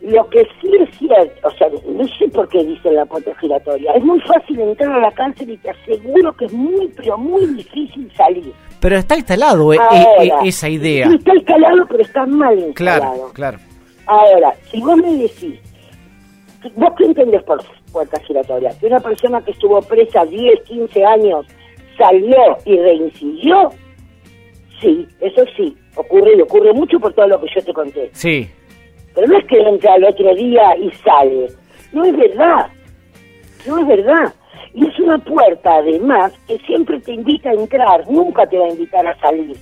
Lo 0.02 0.26
que 0.30 0.46
sí 0.60 0.70
es 0.80 0.98
cierto, 0.98 1.46
o 1.46 1.50
sea, 1.52 1.68
no 1.86 2.08
sé 2.18 2.28
por 2.28 2.48
qué 2.48 2.64
dicen 2.64 2.94
la 2.94 3.04
puerta 3.04 3.34
giratoria. 3.38 3.92
Es 3.92 4.02
muy 4.02 4.18
fácil 4.20 4.58
entrar 4.60 4.92
a 4.92 5.00
la 5.00 5.12
cárcel 5.12 5.50
y 5.50 5.58
te 5.58 5.70
aseguro 5.70 6.34
que 6.36 6.46
es 6.46 6.52
muy, 6.52 6.88
pero 6.96 7.18
muy 7.18 7.44
difícil 7.46 8.10
salir. 8.16 8.52
Pero 8.80 8.96
está 8.96 9.16
instalado 9.16 9.74
eh, 9.74 9.78
Ahora, 9.78 10.22
eh, 10.22 10.26
eh, 10.28 10.48
esa 10.48 10.70
idea. 10.70 11.06
Sí, 11.06 11.16
está 11.16 11.34
instalado, 11.34 11.86
pero 11.86 12.02
está 12.02 12.24
mal 12.26 12.58
instalado. 12.58 13.12
Claro, 13.12 13.32
claro. 13.34 13.58
Ahora, 14.06 14.54
si 14.70 14.80
vos 14.80 14.96
me 14.96 15.12
decís, 15.18 15.60
¿vos 16.76 16.90
qué 16.96 17.04
entendés 17.04 17.42
por 17.42 17.62
puerta 17.92 18.20
giratoria? 18.20 18.70
Que 18.78 18.86
una 18.86 19.00
persona 19.00 19.42
que 19.42 19.52
estuvo 19.52 19.80
presa 19.82 20.24
10, 20.24 20.62
15 20.62 21.04
años 21.04 21.46
salió 21.96 22.56
y 22.64 22.76
reincidió. 22.76 23.70
Sí, 24.80 25.06
eso 25.20 25.44
sí, 25.56 25.76
ocurre 25.94 26.36
y 26.36 26.40
ocurre 26.40 26.72
mucho 26.72 26.98
por 26.98 27.12
todo 27.12 27.26
lo 27.26 27.40
que 27.40 27.48
yo 27.54 27.62
te 27.62 27.72
conté. 27.72 28.10
Sí. 28.12 28.48
Pero 29.14 29.26
no 29.26 29.38
es 29.38 29.44
que 29.46 29.58
entra 29.60 29.94
al 29.94 30.04
otro 30.04 30.34
día 30.34 30.76
y 30.78 30.90
sale. 30.92 31.48
No 31.92 32.04
es 32.04 32.16
verdad. 32.16 32.68
No 33.66 33.78
es 33.78 33.86
verdad. 33.86 34.34
Y 34.72 34.86
es 34.86 34.98
una 35.00 35.18
puerta, 35.18 35.76
además, 35.76 36.32
que 36.46 36.58
siempre 36.58 37.00
te 37.00 37.12
invita 37.12 37.50
a 37.50 37.54
entrar, 37.54 38.08
nunca 38.08 38.46
te 38.46 38.56
va 38.56 38.66
a 38.66 38.70
invitar 38.70 39.06
a 39.06 39.18
salir. 39.18 39.56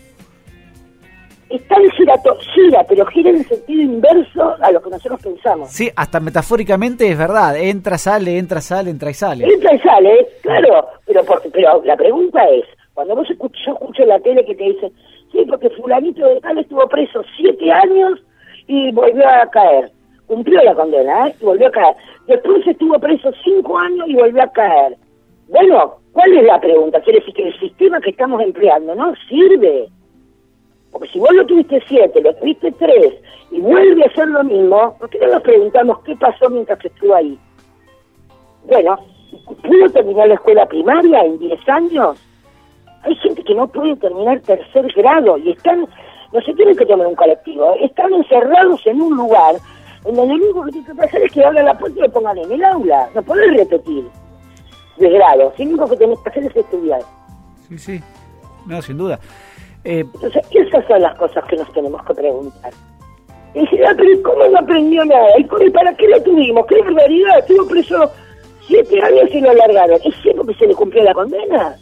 Está 1.50 1.76
en 1.76 1.90
girato, 1.92 2.37
gira, 2.54 2.84
pero 2.87 3.06
gira 3.06 3.30
en 3.30 3.44
sentido 3.44 3.82
inverso 3.82 4.54
a 4.61 4.70
lo 4.70 4.82
que 4.82 4.90
nosotros 4.90 5.20
pensamos. 5.22 5.70
Sí, 5.70 5.90
hasta 5.96 6.20
metafóricamente 6.20 7.08
es 7.08 7.16
verdad. 7.16 7.56
Entra, 7.56 7.96
sale, 7.96 8.37
entra, 8.37 8.61
sale, 8.61 8.90
entra 8.90 9.11
y 9.11 9.14
sale. 9.14 9.46
Entra 9.46 9.74
y 9.74 9.78
sale, 9.78 10.28
claro. 10.42 10.87
Pero, 11.06 11.24
porque, 11.24 11.48
pero 11.50 11.82
la 11.84 11.96
pregunta 11.96 12.44
es, 12.50 12.64
cuando 12.92 13.16
vos 13.16 13.30
escuchas, 13.30 13.61
yo 13.64 13.72
escucho 13.72 14.02
en 14.02 14.08
la 14.08 14.20
tele 14.20 14.44
que 14.44 14.54
te 14.54 14.64
dicen, 14.64 14.92
sí, 15.32 15.44
porque 15.48 15.70
fulanito 15.70 16.26
de 16.26 16.40
tal 16.40 16.58
estuvo 16.58 16.87
preso 16.88 17.22
siete 17.37 17.72
años 17.72 18.20
y 18.66 18.92
volvió 18.92 19.26
a 19.26 19.48
caer. 19.50 19.90
Cumplió 20.26 20.62
la 20.62 20.74
condena, 20.74 21.28
¿eh? 21.28 21.34
Y 21.40 21.44
volvió 21.44 21.68
a 21.68 21.70
caer. 21.70 21.96
Después 22.26 22.66
estuvo 22.66 22.98
preso 22.98 23.30
cinco 23.42 23.78
años 23.78 24.06
y 24.06 24.14
volvió 24.14 24.42
a 24.42 24.52
caer. 24.52 24.96
Bueno, 25.48 25.94
¿cuál 26.12 26.37
es 26.37 26.44
la 26.44 26.61
pregunta? 26.61 27.00
Quiere 27.00 27.20
decir 27.20 27.34
que 27.34 27.48
el 27.48 27.58
sistema 27.58 28.00
que 28.00 28.11
estamos 28.11 28.42
empleando 28.42 28.94
no 28.94 29.14
sirve. 29.28 29.88
Porque 30.92 31.09
si 31.09 31.18
vos 31.18 31.33
lo 31.33 31.44
tuviste 31.46 31.83
siete, 31.87 32.20
lo 32.20 32.35
tuviste 32.37 32.72
tres, 32.72 33.14
y 33.51 33.61
vuelve 33.61 34.03
a 34.05 34.07
hacer 34.07 34.29
lo 34.29 34.44
mismo, 34.44 34.96
¿por 34.98 35.09
qué 35.11 35.18
no 35.18 35.33
nos 35.33 35.42
preguntamos 35.42 36.01
qué 36.01 36.16
pasó 36.16 36.48
mientras 36.51 36.83
estuvo 36.85 37.14
ahí? 37.14 37.38
Bueno, 38.66 38.98
¿pudo 39.46 39.90
terminar 39.90 40.29
la 40.29 40.35
escuela 40.35 40.66
primaria 40.66 41.24
en 41.24 41.38
10 41.38 41.68
años? 41.68 42.18
Hay 43.03 43.14
gente 43.16 43.42
que 43.42 43.55
no 43.55 43.66
puede 43.68 43.96
terminar 43.96 44.40
tercer 44.40 44.92
grado 44.94 45.38
y 45.38 45.51
están, 45.51 45.87
no 46.33 46.40
se 46.42 46.53
tienen 46.55 46.77
que 46.77 46.85
tomar 46.85 47.07
un 47.07 47.14
colectivo, 47.14 47.72
¿eh? 47.74 47.87
están 47.87 48.12
encerrados 48.12 48.87
en 48.87 49.01
un 49.01 49.16
lugar 49.16 49.57
en 50.05 50.14
donde 50.14 50.37
lo 50.37 50.44
único 50.44 50.64
que 50.64 50.72
tiene 50.72 50.87
que 50.87 50.94
pasar 50.94 51.22
es 51.22 51.33
que 51.33 51.44
abran 51.44 51.64
la 51.64 51.79
puerta 51.79 51.98
y 51.98 52.03
lo 52.03 52.11
pongan 52.11 52.38
en 52.38 52.53
el 52.53 52.64
aula. 52.64 53.09
No 53.14 53.22
podés 53.22 53.57
repetir 53.57 54.05
de 54.96 55.11
grado, 55.11 55.53
lo 55.57 55.64
único 55.64 55.88
que 55.88 55.96
tenés 55.96 56.18
que 56.20 56.29
hacer 56.29 56.44
es 56.44 56.57
estudiar. 56.57 57.01
Sí, 57.68 57.79
sí. 57.79 58.01
No, 58.66 58.83
sin 58.83 58.98
duda. 58.98 59.18
Eh, 59.84 60.04
Entonces, 60.14 60.42
esas 60.50 60.86
son 60.86 61.00
las 61.02 61.16
cosas 61.16 61.44
que 61.46 61.56
nos 61.56 61.72
tenemos 61.72 62.04
que 62.04 62.14
preguntar. 62.14 62.72
Y 63.54 63.60
dice, 63.60 63.84
ah, 63.86 63.94
pero 63.96 64.22
¿cómo 64.22 64.44
no 64.48 64.58
aprendió 64.58 65.04
nada? 65.04 65.26
¿Y 65.38 65.70
para 65.70 65.94
qué 65.96 66.08
lo 66.08 66.22
tuvimos? 66.22 66.66
¿Qué 66.66 66.80
barbaridad? 66.82 67.38
Estuvo 67.38 67.66
preso 67.66 68.10
siete 68.66 69.00
años 69.02 69.30
y 69.32 69.40
lo 69.40 69.50
alargaron. 69.50 69.98
¿Es 70.04 70.14
cierto 70.22 70.44
que 70.44 70.54
se 70.54 70.66
le 70.66 70.74
cumplió 70.74 71.02
la 71.04 71.14
condena? 71.14 71.76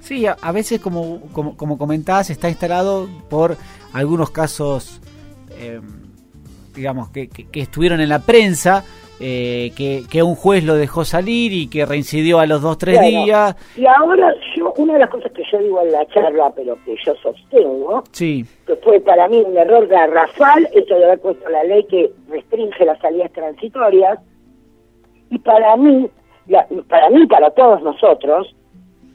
Sí, 0.00 0.26
a, 0.26 0.36
a 0.42 0.52
veces, 0.52 0.80
como, 0.80 1.20
como, 1.32 1.56
como 1.56 1.78
comentás, 1.78 2.30
está 2.30 2.48
instalado 2.48 3.08
por 3.30 3.56
algunos 3.92 4.30
casos, 4.30 5.00
eh, 5.52 5.80
digamos, 6.74 7.08
que, 7.10 7.28
que- 7.28 7.46
que 7.46 7.60
estuvieron 7.60 8.00
en 8.00 8.08
la 8.08 8.18
prensa, 8.18 8.84
eh, 9.24 9.70
que, 9.76 10.02
que 10.10 10.22
un 10.22 10.34
juez 10.34 10.64
lo 10.64 10.74
dejó 10.74 11.04
salir 11.04 11.52
y 11.52 11.68
que 11.68 11.86
reincidió 11.86 12.40
a 12.40 12.46
los 12.46 12.60
dos, 12.60 12.76
tres 12.76 12.98
Bueno, 12.98 13.24
días. 13.24 13.56
Y 13.76 13.86
ahora, 13.86 14.34
yo 14.56 14.72
una 14.76 14.94
de 14.94 14.98
las 14.98 15.10
cosas 15.10 15.30
que 15.32 15.42
yo 15.50 15.58
digo 15.58 15.80
en 15.80 15.92
la 15.92 16.04
charla, 16.08 16.52
pero 16.56 16.76
que 16.84 16.96
yo 17.04 17.14
sostengo, 17.22 18.02
Sí, 18.10 18.44
que 18.66 18.74
fue 18.76 18.98
para 19.00 19.28
mí 19.28 19.38
un 19.46 19.56
error 19.56 19.86
garrafal, 19.86 20.68
esto 20.74 20.96
de 20.98 21.04
haber 21.04 21.20
puesto 21.20 21.48
la 21.48 21.62
ley 21.64 21.84
que 21.84 22.10
restringe 22.28 22.84
las 22.84 22.98
salidas 22.98 23.30
transitorias, 23.32 24.18
y 25.30 25.38
para 25.38 25.76
mí, 25.76 26.08
la- 26.48 26.66
para 26.88 27.08
mí, 27.10 27.26
para 27.26 27.50
todos 27.50 27.80
nosotros, 27.82 28.54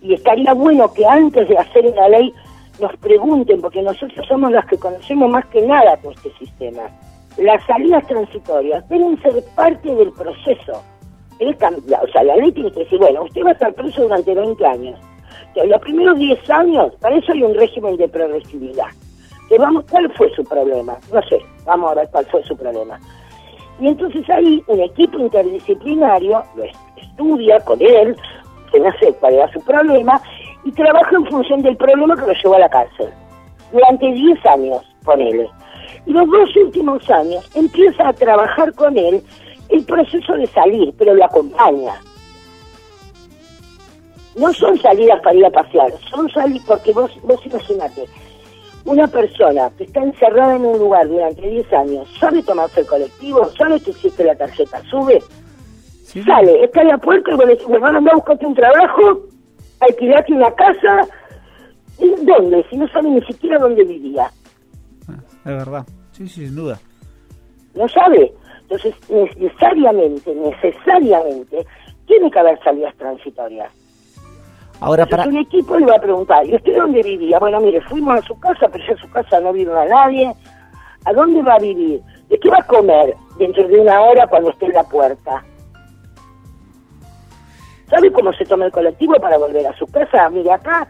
y 0.01 0.13
estaría 0.13 0.53
bueno 0.53 0.93
que 0.93 1.05
antes 1.05 1.49
de 1.49 1.57
hacer 1.57 1.85
una 1.85 2.07
ley 2.07 2.33
nos 2.79 2.95
pregunten, 2.97 3.59
porque 3.59 3.81
nosotros 3.81 4.25
somos 4.27 4.51
las 4.51 4.65
que 4.67 4.77
conocemos 4.77 5.29
más 5.29 5.45
que 5.47 5.61
nada 5.63 5.97
todo 5.97 6.11
este 6.11 6.31
sistema. 6.39 6.83
Las 7.37 7.63
salidas 7.65 8.05
transitorias 8.07 8.87
deben 8.89 9.21
ser 9.21 9.43
parte 9.55 9.93
del 9.93 10.11
proceso. 10.13 10.81
Cambiar, 11.59 12.03
o 12.03 12.07
sea, 12.11 12.23
la 12.23 12.35
ley 12.35 12.51
tiene 12.51 12.71
que 12.71 12.79
decir, 12.79 12.97
bueno, 12.99 13.23
usted 13.23 13.43
va 13.45 13.49
a 13.49 13.53
estar 13.53 13.73
preso 13.73 14.01
durante 14.01 14.33
20 14.33 14.65
años. 14.65 14.99
Pero 15.53 15.67
los 15.67 15.81
primeros 15.81 16.17
10 16.17 16.49
años, 16.49 16.93
para 16.99 17.15
eso 17.15 17.31
hay 17.31 17.43
un 17.43 17.53
régimen 17.53 17.95
de 17.97 18.07
progresividad. 18.07 18.87
Que 19.47 19.57
vamos, 19.59 19.85
¿Cuál 19.89 20.11
fue 20.13 20.29
su 20.35 20.43
problema? 20.43 20.97
No 21.13 21.21
sé, 21.23 21.37
vamos 21.65 21.91
a 21.91 21.95
ver 21.95 22.09
cuál 22.11 22.25
fue 22.25 22.43
su 22.43 22.57
problema. 22.57 22.99
Y 23.79 23.87
entonces 23.87 24.27
ahí 24.29 24.63
un 24.67 24.79
equipo 24.81 25.19
interdisciplinario 25.19 26.43
lo 26.55 26.63
es- 26.63 26.75
estudia 26.97 27.59
con 27.61 27.79
él, 27.81 28.15
que 28.71 28.79
no 28.79 28.89
cuál 29.19 29.35
era 29.35 29.51
su 29.53 29.61
problema, 29.61 30.19
y 30.65 30.71
trabaja 30.71 31.15
en 31.15 31.25
función 31.27 31.61
del 31.61 31.77
problema 31.77 32.15
que 32.15 32.25
lo 32.27 32.33
llevó 32.33 32.55
a 32.55 32.59
la 32.59 32.69
cárcel. 32.69 33.09
Durante 33.71 34.11
10 34.11 34.43
años, 34.47 34.81
ponele. 35.05 35.47
Y 36.05 36.11
los 36.11 36.29
dos 36.29 36.55
últimos 36.55 37.09
años 37.09 37.49
empieza 37.55 38.07
a 38.07 38.13
trabajar 38.13 38.73
con 38.73 38.97
él 38.97 39.21
el 39.69 39.83
proceso 39.85 40.33
de 40.33 40.47
salir, 40.47 40.93
pero 40.97 41.13
lo 41.13 41.25
acompaña. 41.25 41.95
No 44.35 44.53
son 44.53 44.77
salidas 44.79 45.19
para 45.21 45.35
ir 45.35 45.45
a 45.45 45.49
pasear, 45.49 45.91
son 46.09 46.29
salidas 46.29 46.63
porque 46.67 46.93
vos, 46.93 47.11
vos 47.23 47.43
imaginate, 47.45 48.05
una 48.85 49.07
persona 49.07 49.69
que 49.77 49.83
está 49.83 50.01
encerrada 50.01 50.55
en 50.55 50.65
un 50.65 50.79
lugar 50.79 51.07
durante 51.07 51.41
10 51.41 51.73
años, 51.73 52.07
sabe 52.19 52.41
tomarse 52.43 52.81
el 52.81 52.87
colectivo, 52.87 53.49
sabe 53.57 53.79
que 53.81 53.91
existe 53.91 54.23
la 54.23 54.35
tarjeta, 54.35 54.81
sube, 54.89 55.21
sí. 56.03 56.23
sale, 56.23 56.63
está 56.63 56.81
en 56.81 56.89
la 56.89 56.97
puerta 56.97 57.31
y 57.31 57.35
vos 57.35 57.47
decís, 57.47 57.67
me 57.67 57.79
van 57.79 57.95
a 57.95 58.13
buscarte 58.13 58.45
un 58.45 58.55
trabajo, 58.55 59.23
alquilarte 59.81 60.33
una 60.33 60.51
casa, 60.51 61.07
¿y 61.99 62.25
¿dónde? 62.25 62.65
Si 62.69 62.77
no 62.77 62.87
sabe 62.87 63.09
ni 63.09 63.21
siquiera 63.23 63.59
dónde 63.59 63.83
vivía, 63.83 64.31
Es 65.47 65.57
verdad. 65.57 65.85
Sí, 66.11 66.27
sí, 66.27 66.45
sin 66.45 66.55
duda. 66.55 66.79
no 67.75 67.87
sabe. 67.89 68.33
Entonces, 68.63 68.95
necesariamente, 69.39 70.35
necesariamente, 70.35 71.65
tiene 72.05 72.29
que 72.29 72.39
haber 72.39 72.61
salidas 72.63 72.93
transitorias. 72.97 73.71
Ahora, 74.81 75.03
Entonces, 75.03 75.25
para. 75.25 75.29
un 75.29 75.37
equipo 75.45 75.77
le 75.77 75.85
va 75.85 75.95
a 75.95 76.01
preguntar, 76.01 76.45
¿y 76.45 76.53
usted 76.55 76.75
dónde 76.75 77.01
vivía? 77.01 77.39
Bueno, 77.39 77.61
mire, 77.61 77.79
fuimos 77.81 78.19
a 78.19 78.21
su 78.27 78.37
casa, 78.39 78.67
pero 78.71 78.83
ya 78.85 78.91
en 78.91 78.97
su 78.97 79.09
casa 79.09 79.39
no 79.39 79.53
vive 79.53 79.71
a 79.71 79.85
nadie. 79.85 80.33
¿A 81.05 81.13
dónde 81.13 81.41
va 81.41 81.53
a 81.55 81.59
vivir? 81.59 82.01
¿De 82.27 82.37
qué 82.37 82.49
va 82.49 82.57
a 82.59 82.67
comer 82.67 83.15
dentro 83.39 83.65
de 83.67 83.79
una 83.79 84.01
hora 84.01 84.27
cuando 84.27 84.49
esté 84.49 84.65
en 84.65 84.73
la 84.73 84.83
puerta? 84.83 85.43
¿Sabe 87.89 88.11
cómo 88.11 88.33
se 88.33 88.43
toma 88.45 88.65
el 88.65 88.71
colectivo 88.71 89.13
para 89.21 89.37
volver 89.37 89.65
a 89.65 89.77
su 89.77 89.87
casa? 89.87 90.29
Mire, 90.29 90.51
acá 90.51 90.85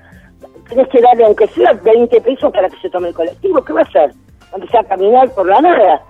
tenés 0.68 0.88
que 0.90 1.00
darle, 1.00 1.26
aunque 1.26 1.48
sea 1.50 1.74
20 1.74 2.22
pesos 2.22 2.52
para 2.52 2.70
que 2.70 2.78
se 2.80 2.90
tome 2.90 3.10
el 3.10 3.14
colectivo. 3.14 3.64
¿Qué 3.64 3.74
va 3.74 3.82
a 3.82 3.84
hacer? 3.84 4.12
¿Va 4.58 4.62
a 4.62 4.66
empezar 4.66 4.86
a 4.86 4.88
caminar 4.88 5.30
por 5.34 5.48
la 5.48 5.62
nada? 5.62 6.02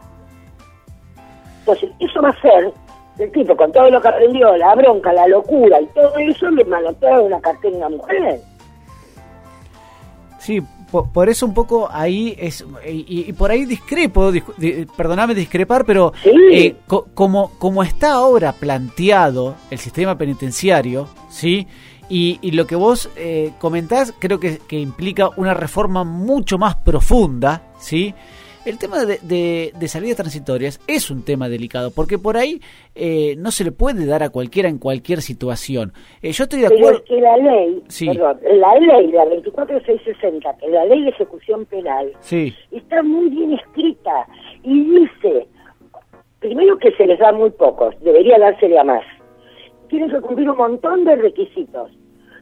Entonces, 1.59 1.89
eso 1.99 2.21
va 2.21 2.29
a 2.29 2.41
ser 2.41 2.73
el 3.19 3.31
tipo 3.31 3.57
con 3.57 3.71
todo 3.73 3.89
lo 3.89 3.99
que 4.01 4.07
aprendió, 4.07 4.55
la 4.55 4.73
bronca, 4.75 5.11
la 5.11 5.27
locura 5.27 5.81
y 5.81 5.85
todo 5.87 6.15
eso, 6.17 6.49
le 6.51 6.63
manotea 6.65 7.19
una 7.19 7.41
cartera 7.41 7.75
a 7.75 7.77
una 7.87 7.89
mujer. 7.97 8.39
Sí, 10.39 10.61
por, 10.91 11.11
por 11.11 11.27
eso 11.27 11.45
un 11.45 11.53
poco 11.53 11.89
ahí 11.91 12.35
es. 12.39 12.63
Y, 12.87 13.25
y 13.27 13.33
por 13.33 13.51
ahí 13.51 13.65
discrepo, 13.65 14.31
discu- 14.31 14.55
di- 14.55 14.85
perdoname 14.95 15.33
discrepar, 15.35 15.83
pero 15.83 16.13
Sí. 16.23 16.31
eh, 16.53 16.75
co- 16.87 17.07
como, 17.13 17.51
como 17.57 17.83
está 17.83 18.13
ahora 18.13 18.53
planteado 18.53 19.55
el 19.71 19.79
sistema 19.79 20.17
penitenciario, 20.17 21.07
¿sí? 21.29 21.67
Y, 22.07 22.39
y 22.41 22.51
lo 22.51 22.65
que 22.67 22.77
vos 22.77 23.09
eh, 23.17 23.51
comentás 23.59 24.13
creo 24.17 24.39
que, 24.39 24.59
que 24.59 24.79
implica 24.79 25.29
una 25.35 25.53
reforma 25.53 26.05
mucho 26.05 26.57
más 26.57 26.75
profunda, 26.75 27.63
¿sí? 27.79 28.13
El 28.69 28.77
tema 28.77 29.05
de, 29.05 29.71
de, 29.73 29.87
salidas 29.87 30.17
transitorias 30.17 30.81
es 30.87 31.09
un 31.09 31.23
tema 31.23 31.47
delicado, 31.47 31.91
porque 31.95 32.17
por 32.17 32.35
ahí 32.35 32.59
eh, 32.95 33.35
no 33.37 33.51
se 33.51 33.63
le 33.63 33.71
puede 33.71 34.05
dar 34.05 34.23
a 34.23 34.29
cualquiera 34.29 34.67
en 34.67 34.77
cualquier 34.77 35.21
situación. 35.21 35.93
Eh, 36.21 36.31
yo 36.31 36.43
estoy 36.43 36.61
de 36.61 36.67
acuerdo... 36.67 36.85
Pero 36.85 36.97
es 36.97 37.03
que 37.03 37.21
la 37.21 37.37
ley, 37.37 37.83
perdón, 38.13 38.39
la 38.59 38.79
ley, 38.79 39.11
la 39.11 39.25
24660, 39.25 40.57
que 40.57 40.65
es 40.65 40.71
la 40.71 40.85
ley 40.85 41.03
de 41.03 41.09
ejecución 41.09 41.65
penal, 41.65 42.11
sí. 42.19 42.53
está 42.71 43.01
muy 43.03 43.29
bien 43.29 43.53
escrita 43.53 44.27
y 44.63 44.99
dice, 44.99 45.47
primero 46.39 46.77
que 46.77 46.91
se 46.91 47.05
les 47.05 47.19
da 47.19 47.31
muy 47.31 47.51
pocos, 47.51 47.95
debería 48.01 48.37
dársele 48.37 48.79
a 48.79 48.83
más. 48.83 49.03
Tienen 49.87 50.11
que 50.11 50.19
cumplir 50.19 50.49
un 50.49 50.57
montón 50.57 51.05
de 51.05 51.15
requisitos. 51.15 51.89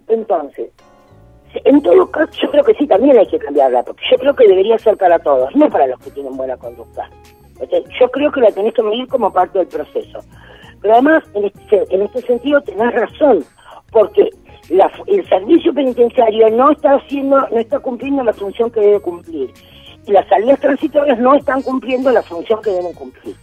Entonces, 0.08 0.72
en 1.64 1.82
todo 1.82 2.10
caso, 2.12 2.32
yo 2.42 2.52
creo 2.52 2.64
que 2.64 2.74
sí, 2.76 2.88
también 2.88 3.18
hay 3.18 3.28
que 3.28 3.40
cambiarla, 3.40 3.84
porque 3.84 4.04
yo 4.12 4.18
creo 4.18 4.36
que 4.36 4.48
debería 4.48 4.78
ser 4.78 4.98
para 4.98 5.20
todos, 5.20 5.56
no 5.56 5.70
para 5.70 5.88
los 5.88 6.00
que 6.00 6.12
tienen 6.12 6.36
buena 6.36 6.58
conducta. 6.58 7.10
yo 8.00 8.12
creo 8.12 8.32
que 8.32 8.42
la 8.42 8.52
tenés 8.52 8.74
que 8.74 8.84
medir 8.84 9.08
como 9.08 9.32
parte 9.32 9.60
del 9.60 9.68
proceso. 9.68 10.20
Pero 10.82 10.94
además, 10.94 11.24
en 11.34 11.46
este, 11.46 11.84
en 11.90 12.02
este 12.04 12.22
sentido, 12.22 12.62
tenés 12.62 12.94
razón, 12.94 13.44
porque 13.92 14.30
el 14.70 15.30
servicio 15.30 15.74
penitenciario 15.74 16.50
no 16.50 16.72
está 16.72 16.96
haciendo, 16.96 17.48
no 17.50 17.58
está 17.58 17.80
cumpliendo 17.80 18.24
la 18.24 18.34
función 18.34 18.70
que 18.72 18.82
debe 18.82 19.00
cumplir. 19.00 19.52
Y 20.06 20.12
las 20.12 20.28
salidas 20.28 20.60
transitorias 20.60 21.18
no 21.18 21.36
están 21.36 21.62
cumpliendo 21.62 22.12
la 22.12 22.22
función 22.22 22.62
que 22.62 22.72
deben 22.72 22.94
cumplir. 22.94 23.36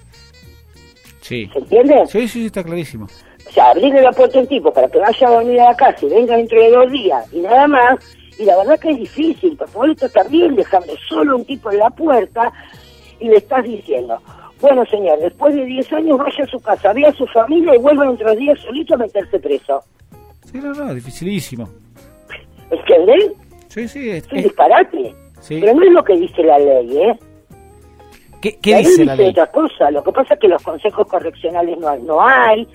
Sí. 1.20 1.48
¿Se 1.52 1.58
entiende? 1.58 2.06
Sí, 2.06 2.28
sí, 2.28 2.46
está 2.46 2.62
clarísimo. 2.62 3.06
O 3.52 3.54
sea, 3.54 3.68
abrirle 3.68 4.00
la 4.00 4.12
puerta 4.12 4.38
a 4.38 4.40
un 4.40 4.48
tipo 4.48 4.72
para 4.72 4.88
que 4.88 4.98
vaya 4.98 5.28
a 5.28 5.30
dormir 5.30 5.60
a 5.60 5.64
la 5.64 5.76
casa 5.76 6.06
y 6.06 6.08
venga 6.08 6.38
dentro 6.38 6.58
de 6.58 6.70
dos 6.70 6.90
días 6.90 7.30
y 7.34 7.40
nada 7.40 7.68
más, 7.68 7.98
y 8.38 8.46
la 8.46 8.56
verdad 8.56 8.80
que 8.80 8.92
es 8.92 8.96
difícil, 8.96 9.58
porque 9.58 9.76
vos 9.76 9.90
esto 9.90 10.08
también 10.08 10.56
dejando 10.56 10.94
solo 11.06 11.36
un 11.36 11.44
tipo 11.44 11.70
en 11.70 11.80
la 11.80 11.90
puerta 11.90 12.50
y 13.20 13.28
le 13.28 13.36
estás 13.36 13.62
diciendo, 13.62 14.18
bueno 14.58 14.86
señor, 14.86 15.18
después 15.18 15.54
de 15.54 15.66
10 15.66 15.92
años 15.92 16.16
vaya 16.16 16.44
a 16.44 16.46
su 16.46 16.58
casa, 16.60 16.94
vea 16.94 17.10
a 17.10 17.12
su 17.12 17.26
familia 17.26 17.74
y 17.74 17.78
vuelva 17.78 18.06
dentro 18.06 18.30
de 18.30 18.36
días 18.36 18.58
solito 18.60 18.94
a 18.94 18.96
meterse 18.96 19.38
preso. 19.38 19.82
Sí, 20.50 20.58
no, 20.58 20.72
no, 20.72 20.94
dificilísimo. 20.94 21.68
¿Entendés? 22.70 23.32
Sí, 23.68 23.86
sí. 23.86 24.10
Es, 24.12 24.32
un 24.32 24.42
disparate. 24.44 25.14
Sí. 25.40 25.58
Pero 25.60 25.74
no 25.74 25.82
es 25.82 25.92
lo 25.92 26.02
que 26.02 26.16
dice 26.16 26.42
la 26.42 26.58
ley, 26.58 26.96
¿eh? 26.96 27.18
¿Qué, 28.40 28.56
qué 28.62 28.78
dice 28.78 29.04
la 29.04 29.14
ley? 29.14 29.28
otra 29.28 29.46
cosa. 29.48 29.90
Lo 29.90 30.02
que 30.02 30.12
pasa 30.12 30.32
es 30.32 30.40
que 30.40 30.48
los 30.48 30.62
consejos 30.62 31.06
correccionales 31.06 31.78
no, 31.78 31.94
no 31.98 32.26
hay, 32.26 32.66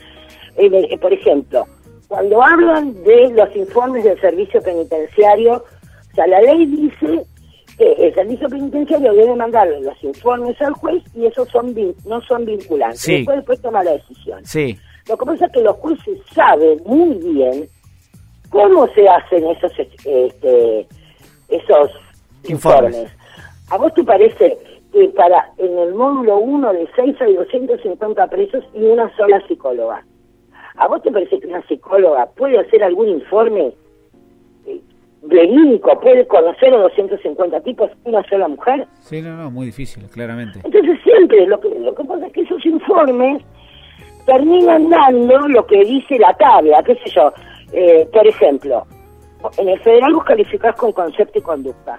eh, 0.57 0.97
por 0.97 1.13
ejemplo, 1.13 1.65
cuando 2.07 2.41
hablan 2.41 2.93
de 3.03 3.29
los 3.29 3.55
informes 3.55 4.03
del 4.03 4.19
servicio 4.19 4.61
penitenciario, 4.61 5.53
o 5.53 6.15
sea, 6.15 6.27
la 6.27 6.41
ley 6.41 6.65
dice 6.65 7.25
que 7.77 7.91
el 7.93 8.13
servicio 8.15 8.49
penitenciario 8.49 9.13
debe 9.13 9.35
mandarle 9.35 9.81
los 9.81 10.03
informes 10.03 10.59
al 10.61 10.73
juez 10.73 11.03
y 11.15 11.25
esos 11.25 11.47
son 11.49 11.75
no 12.05 12.21
son 12.21 12.45
vinculantes. 12.45 13.01
Sí. 13.01 13.17
Después, 13.17 13.37
después 13.37 13.61
toma 13.61 13.83
la 13.83 13.91
decisión. 13.91 14.43
Sí. 14.45 14.77
Lo 15.07 15.17
que 15.17 15.25
pasa 15.25 15.45
es 15.45 15.51
que 15.51 15.61
los 15.61 15.75
jueces 15.77 16.19
saben 16.33 16.81
muy 16.85 17.13
bien 17.15 17.67
cómo 18.49 18.87
se 18.93 19.07
hacen 19.07 19.45
esos 19.47 19.71
este, 20.05 20.87
esos 21.49 21.91
informes. 22.47 23.11
¿A 23.69 23.77
vos 23.77 23.93
te 23.93 24.03
parece 24.03 24.57
que 24.91 25.09
para 25.09 25.51
en 25.57 25.77
el 25.77 25.93
módulo 25.93 26.37
1 26.37 26.73
de 26.73 26.87
6 26.95 27.15
hay 27.21 27.35
250 27.35 28.27
presos 28.27 28.63
y 28.73 28.83
una 28.85 29.13
sola 29.15 29.41
psicóloga? 29.47 30.03
¿A 30.77 30.87
vos 30.87 31.01
te 31.01 31.11
parece 31.11 31.39
que 31.39 31.47
una 31.47 31.65
psicóloga 31.67 32.27
puede 32.35 32.59
hacer 32.59 32.83
algún 32.83 33.09
informe 33.09 33.73
eh, 34.67 34.79
verídico, 35.23 35.99
puede 35.99 36.25
conocer 36.27 36.73
a 36.73 36.77
250 36.77 37.61
tipos 37.61 37.91
una 38.03 38.23
sola 38.29 38.47
mujer? 38.47 38.87
Sí, 39.01 39.21
no, 39.21 39.35
no, 39.35 39.49
muy 39.49 39.67
difícil, 39.67 40.03
claramente. 40.09 40.59
Entonces 40.63 40.99
siempre 41.03 41.47
lo 41.47 41.59
que, 41.59 41.69
lo 41.69 41.95
que 41.95 42.03
pasa 42.03 42.27
es 42.27 42.33
que 42.33 42.41
esos 42.41 42.63
informes 42.65 43.43
terminan 44.27 44.89
dando 44.89 45.47
lo 45.47 45.65
que 45.65 45.83
dice 45.83 46.19
la 46.19 46.33
tabla, 46.35 46.83
qué 46.83 46.95
sé 46.95 47.09
yo. 47.15 47.33
Eh, 47.73 48.07
por 48.13 48.27
ejemplo, 48.27 48.85
en 49.57 49.69
el 49.69 49.79
federal 49.79 50.13
vos 50.13 50.25
calificás 50.25 50.75
con 50.75 50.91
concepto 50.91 51.39
y 51.39 51.41
conducta. 51.41 51.97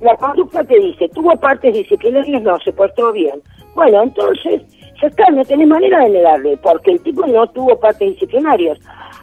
La 0.00 0.16
conducta 0.16 0.62
te 0.62 0.78
dice, 0.78 1.08
tuvo 1.08 1.34
partes 1.36 1.74
disciplinarias, 1.74 2.40
no, 2.42 2.56
se 2.60 2.72
portó 2.72 3.10
bien. 3.12 3.42
Bueno, 3.74 4.04
entonces 4.04 4.62
ya 5.00 5.08
está, 5.08 5.30
no 5.30 5.44
tenés 5.44 5.68
manera 5.68 6.00
de 6.00 6.10
negarle, 6.10 6.56
porque 6.58 6.92
el 6.92 7.00
tipo 7.00 7.26
no 7.26 7.46
tuvo 7.48 7.78
partes 7.78 8.10
disciplinarias. 8.10 8.78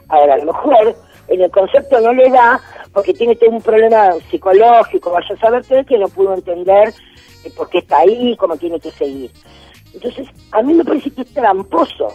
Ahora, 0.09 0.35
a 0.35 0.37
lo 0.37 0.45
mejor 0.45 0.95
en 1.27 1.41
el 1.41 1.51
concepto 1.51 1.99
no 1.99 2.13
le 2.13 2.29
da, 2.29 2.59
porque 2.93 3.13
tiene 3.13 3.37
un 3.49 3.61
problema 3.61 4.13
psicológico, 4.29 5.11
vaya 5.11 5.33
a 5.33 5.39
saber 5.39 5.63
qué, 5.67 5.83
que 5.85 5.97
no 5.97 6.07
pudo 6.07 6.35
entender 6.35 6.93
eh, 7.43 7.51
por 7.55 7.69
qué 7.69 7.79
está 7.79 7.99
ahí, 7.99 8.35
cómo 8.37 8.57
tiene 8.57 8.79
que 8.79 8.91
seguir. 8.91 9.31
Entonces, 9.93 10.27
a 10.51 10.61
mí 10.61 10.73
me 10.73 10.83
parece 10.83 11.11
que 11.11 11.21
es 11.21 11.33
tramposo. 11.33 12.13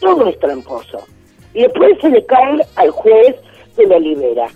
Todo 0.00 0.28
es 0.28 0.38
tramposo. 0.38 0.98
Y 1.54 1.62
después 1.62 1.98
se 2.00 2.10
le 2.10 2.24
cae 2.26 2.60
al 2.76 2.90
juez 2.90 3.36
que 3.76 3.86
lo 3.86 3.98
libera. 3.98 4.48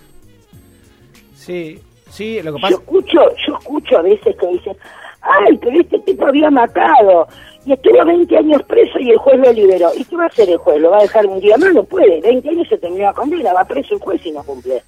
Sí, 1.33 1.79
sí, 2.09 2.41
lo 2.41 2.53
que 2.53 2.61
pasa... 2.61 2.71
Yo 2.71 2.79
escucho, 2.79 3.35
yo 3.47 3.57
escucho 3.57 3.97
a 3.97 4.01
veces 4.01 4.35
que 4.35 4.47
dicen, 4.47 4.77
ay, 5.21 5.57
pero 5.57 5.79
este 5.79 5.99
tipo 5.99 6.25
había 6.25 6.49
matado 6.49 7.27
y 7.65 7.73
estuvo 7.73 8.05
20 8.05 8.37
años 8.37 8.63
preso 8.63 8.99
y 8.99 9.11
el 9.11 9.17
juez 9.17 9.39
lo 9.39 9.53
liberó. 9.53 9.91
¿Y 9.95 10.03
qué 10.05 10.15
va 10.15 10.23
a 10.23 10.27
hacer 10.27 10.49
el 10.49 10.57
juez? 10.57 10.79
¿Lo 10.79 10.91
va 10.91 10.99
a 10.99 11.01
dejar 11.01 11.25
un 11.25 11.39
día 11.39 11.57
más? 11.57 11.73
No 11.73 11.83
puede. 11.83 12.21
20 12.21 12.49
años 12.49 12.67
se 12.67 12.77
terminó 12.77 13.05
la 13.05 13.13
condena, 13.13 13.53
va 13.53 13.65
preso 13.65 13.95
el 13.95 14.01
juez 14.01 14.25
y 14.25 14.31
no 14.31 14.43
cumple. 14.43 14.81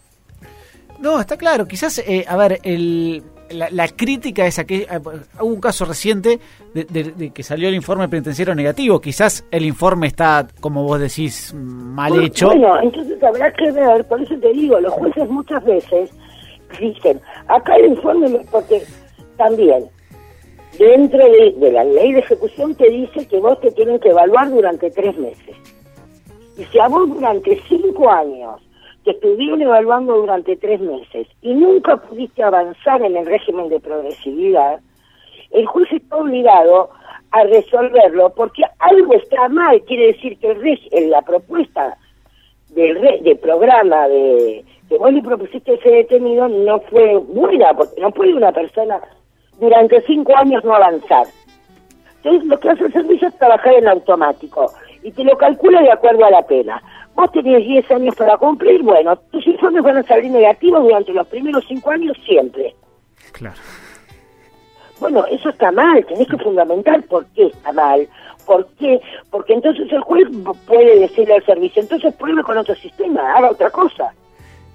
No, 1.00 1.20
está 1.20 1.38
claro. 1.38 1.68
Quizás, 1.68 2.00
eh, 2.00 2.26
a 2.28 2.38
ver, 2.38 2.60
el, 2.64 3.24
la, 3.50 3.88
crítica 3.88 4.46
es 4.46 4.64
que 4.66 4.84
eh, 4.84 5.00
hubo 5.40 5.54
un 5.54 5.60
caso 5.60 5.86
reciente 5.86 6.40
de, 6.74 7.32
que 7.34 7.44
salió 7.44 7.68
el 7.70 7.76
informe 7.76 8.08
penitenciario 8.08 8.56
negativo. 8.56 9.00
Quizás 9.00 9.46
el 9.52 9.66
informe 9.66 10.08
está, 10.08 10.48
como 10.60 10.84
vos 10.84 11.00
decís, 11.00 11.54
mal 11.54 12.24
hecho. 12.24 12.48
Bueno, 12.48 12.80
entonces 12.82 13.22
habrá 13.24 13.52
que 13.54 13.72
ver, 13.72 14.08
por 14.08 14.22
eso 14.22 14.36
te 14.40 14.54
digo, 14.54 14.80
los 14.80 14.94
jueces 14.94 15.30
muchas 15.30 15.64
veces 15.66 16.12
dicen, 16.80 17.20
acá 17.48 17.76
el 17.76 17.88
informe, 17.88 18.46
porque 18.52 18.84
también 19.38 19.90
dentro 20.78 21.20
de, 21.20 21.72
la 21.72 21.84
ley 21.84 22.14
de 22.14 22.20
ejecución 22.20 22.76
te 22.76 22.90
dice 22.90 23.28
que 23.28 23.40
vos 23.40 23.60
te 23.62 23.72
tienen 23.72 24.00
que 24.00 24.10
evaluar 24.10 24.50
durante 24.50 24.90
tres 24.92 25.18
meses. 25.18 25.56
Y 26.58 26.64
si 26.66 26.80
a 26.80 26.88
vos 26.88 27.10
durante 27.10 27.62
cinco 27.68 28.10
años 28.10 28.62
te 29.04 29.12
estuvieron 29.12 29.62
evaluando 29.62 30.18
durante 30.18 30.56
tres 30.58 30.80
meses 30.80 31.28
y 31.42 31.54
nunca 31.54 31.98
pudiste 31.98 32.44
avanzar 32.44 33.02
en 33.02 33.18
el 33.18 33.26
régimen 33.26 33.70
de 33.70 33.80
progresividad, 33.80 34.80
el 35.52 35.66
juez 35.66 35.92
está 35.92 36.18
obligado 36.18 36.90
a 37.32 37.44
resolverlo 37.44 38.30
porque 38.36 38.64
algo 38.80 39.14
está 39.14 39.50
mal. 39.50 39.82
Quiere 39.84 40.08
decir 40.08 40.38
que 40.38 40.52
el 40.92 41.10
la 41.10 41.22
propuesta 41.22 41.98
del, 42.70 43.24
del 43.24 43.38
programa 43.38 44.08
de 44.08 44.64
que 44.88 44.98
vos 44.98 45.14
le 45.14 45.22
propusiste 45.22 45.72
a 45.72 45.76
ese 45.76 45.90
detenido 45.90 46.50
no 46.50 46.82
fue 46.82 47.18
buena, 47.18 47.74
porque 47.74 48.02
no 48.02 48.12
puede 48.12 48.34
una 48.34 48.52
persona 48.52 49.00
durante 49.62 50.02
cinco 50.08 50.36
años 50.36 50.64
no 50.66 50.74
avanzar. 50.74 51.28
Entonces 52.18 52.50
lo 52.50 52.60
que 52.60 52.70
hace 52.70 52.86
el 52.86 52.94
servicio 52.94 53.28
es 53.28 53.38
trabajar 53.38 53.74
en 53.76 53.88
automático 53.88 54.74
y 55.04 55.12
te 55.12 55.24
lo 55.24 55.38
calcula 55.38 55.82
de 55.82 55.92
acuerdo 55.92 56.26
a 56.26 56.32
la 56.32 56.42
pena. 56.42 56.82
Vos 57.16 57.32
tenés 57.32 57.66
10 57.66 57.92
años 57.92 58.16
para 58.16 58.38
cumplir, 58.38 58.82
bueno, 58.84 59.16
tus 59.32 59.46
informes 59.46 59.84
van 59.84 59.98
a 59.98 60.04
salir 60.04 60.32
negativos 60.32 60.84
durante 60.84 61.14
los 61.14 61.28
primeros 61.28 61.64
cinco 61.68 61.92
años 61.92 62.18
siempre. 62.26 62.76
Claro. 63.34 63.56
Bueno, 65.00 65.26
eso 65.28 65.50
está 65.50 65.72
mal, 65.72 66.06
tenés 66.06 66.28
que 66.28 66.38
fundamentar 66.38 67.02
por 67.04 67.26
qué 67.28 67.48
está 67.48 67.72
mal. 67.72 68.08
¿Por 68.46 68.68
qué? 68.80 69.00
Porque 69.30 69.54
entonces 69.54 69.92
el 69.92 70.02
juez 70.02 70.28
puede 70.66 71.00
decirle 71.00 71.36
al 71.36 71.46
servicio, 71.46 71.82
entonces 71.82 72.14
pruebe 72.16 72.44
con 72.44 72.58
otro 72.58 72.76
sistema, 72.76 73.36
haga 73.36 73.52
otra 73.52 73.70
cosa. 73.70 74.12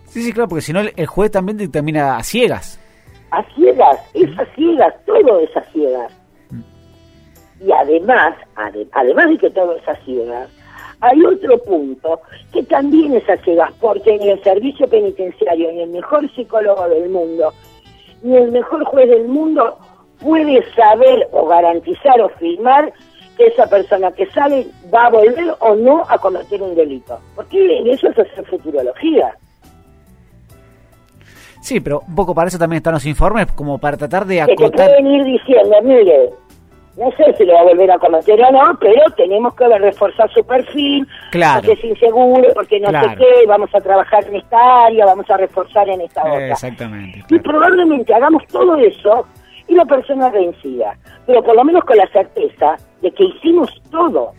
Sí, 0.04 0.22
sí, 0.22 0.32
claro, 0.32 0.48
porque 0.48 0.62
si 0.62 0.72
no 0.72 0.80
el 0.80 1.06
juez 1.06 1.30
también 1.30 1.58
determina 1.58 2.16
a 2.16 2.22
ciegas 2.22 2.80
a 3.30 3.42
ciegas, 3.54 4.00
es 4.14 4.38
a 4.38 4.44
ciegas, 4.54 4.94
todo 5.04 5.40
es 5.40 5.56
a 5.56 5.62
ciegas. 5.72 6.12
Y 7.60 7.72
además, 7.72 8.34
además 8.92 9.28
de 9.28 9.38
que 9.38 9.50
todo 9.50 9.76
es 9.76 9.88
a 9.88 9.96
ciegas, 10.04 10.50
hay 11.00 11.24
otro 11.24 11.58
punto 11.58 12.20
que 12.52 12.62
también 12.64 13.14
es 13.14 13.28
a 13.28 13.36
ciegas, 13.38 13.72
porque 13.80 14.18
ni 14.18 14.30
el 14.30 14.42
servicio 14.42 14.88
penitenciario, 14.88 15.72
ni 15.72 15.82
el 15.82 15.90
mejor 15.90 16.30
psicólogo 16.34 16.88
del 16.88 17.08
mundo, 17.10 17.52
ni 18.22 18.36
el 18.36 18.52
mejor 18.52 18.84
juez 18.84 19.08
del 19.08 19.28
mundo 19.28 19.78
puede 20.20 20.64
saber 20.74 21.28
o 21.32 21.46
garantizar 21.46 22.20
o 22.20 22.28
firmar 22.30 22.92
que 23.36 23.46
esa 23.46 23.66
persona 23.66 24.10
que 24.12 24.26
sale 24.30 24.66
va 24.92 25.06
a 25.06 25.10
volver 25.10 25.54
o 25.60 25.74
no 25.74 26.04
a 26.08 26.18
cometer 26.18 26.62
un 26.62 26.74
delito. 26.74 27.18
Porque 27.34 27.82
eso 27.90 28.08
es 28.08 28.18
hacer 28.18 28.46
futurología. 28.46 29.36
Sí, 31.66 31.80
pero 31.80 32.04
un 32.06 32.14
poco 32.14 32.32
para 32.32 32.46
eso 32.46 32.60
también 32.60 32.76
están 32.76 32.94
los 32.94 33.04
informes, 33.06 33.50
como 33.50 33.76
para 33.78 33.96
tratar 33.96 34.24
de 34.24 34.40
acotar... 34.40 34.70
Que 34.70 34.70
te 34.70 34.84
pueden 34.84 35.06
ir 35.08 35.24
diciendo, 35.24 35.76
mire, 35.82 36.30
no 36.96 37.10
sé 37.16 37.36
si 37.36 37.44
lo 37.44 37.54
va 37.54 37.60
a 37.62 37.64
volver 37.64 37.90
a 37.90 37.98
cometer 37.98 38.40
o 38.40 38.52
no, 38.52 38.78
pero 38.78 39.02
tenemos 39.16 39.52
que 39.56 39.66
reforzar 39.76 40.32
su 40.32 40.44
perfil, 40.44 41.04
claro. 41.32 41.62
porque 41.62 41.72
es 41.72 41.90
inseguro, 41.90 42.48
porque 42.54 42.78
no 42.78 42.88
sé 42.90 43.16
qué, 43.18 43.46
vamos 43.48 43.68
a 43.74 43.80
trabajar 43.80 44.24
en 44.28 44.36
esta 44.36 44.84
área, 44.84 45.06
vamos 45.06 45.28
a 45.28 45.38
reforzar 45.38 45.88
en 45.88 46.02
esta 46.02 46.20
otra. 46.20 46.52
Exactamente. 46.52 47.24
Y 47.30 47.38
probablemente 47.40 48.14
hagamos 48.14 48.46
todo 48.46 48.76
eso 48.76 49.26
y 49.66 49.74
la 49.74 49.86
persona 49.86 50.30
vencida. 50.30 50.96
Pero 51.26 51.42
por 51.42 51.56
lo 51.56 51.64
menos 51.64 51.82
con 51.82 51.96
la 51.96 52.06
certeza 52.12 52.76
de 53.02 53.10
que 53.10 53.24
hicimos 53.24 53.70
todo. 53.90 54.34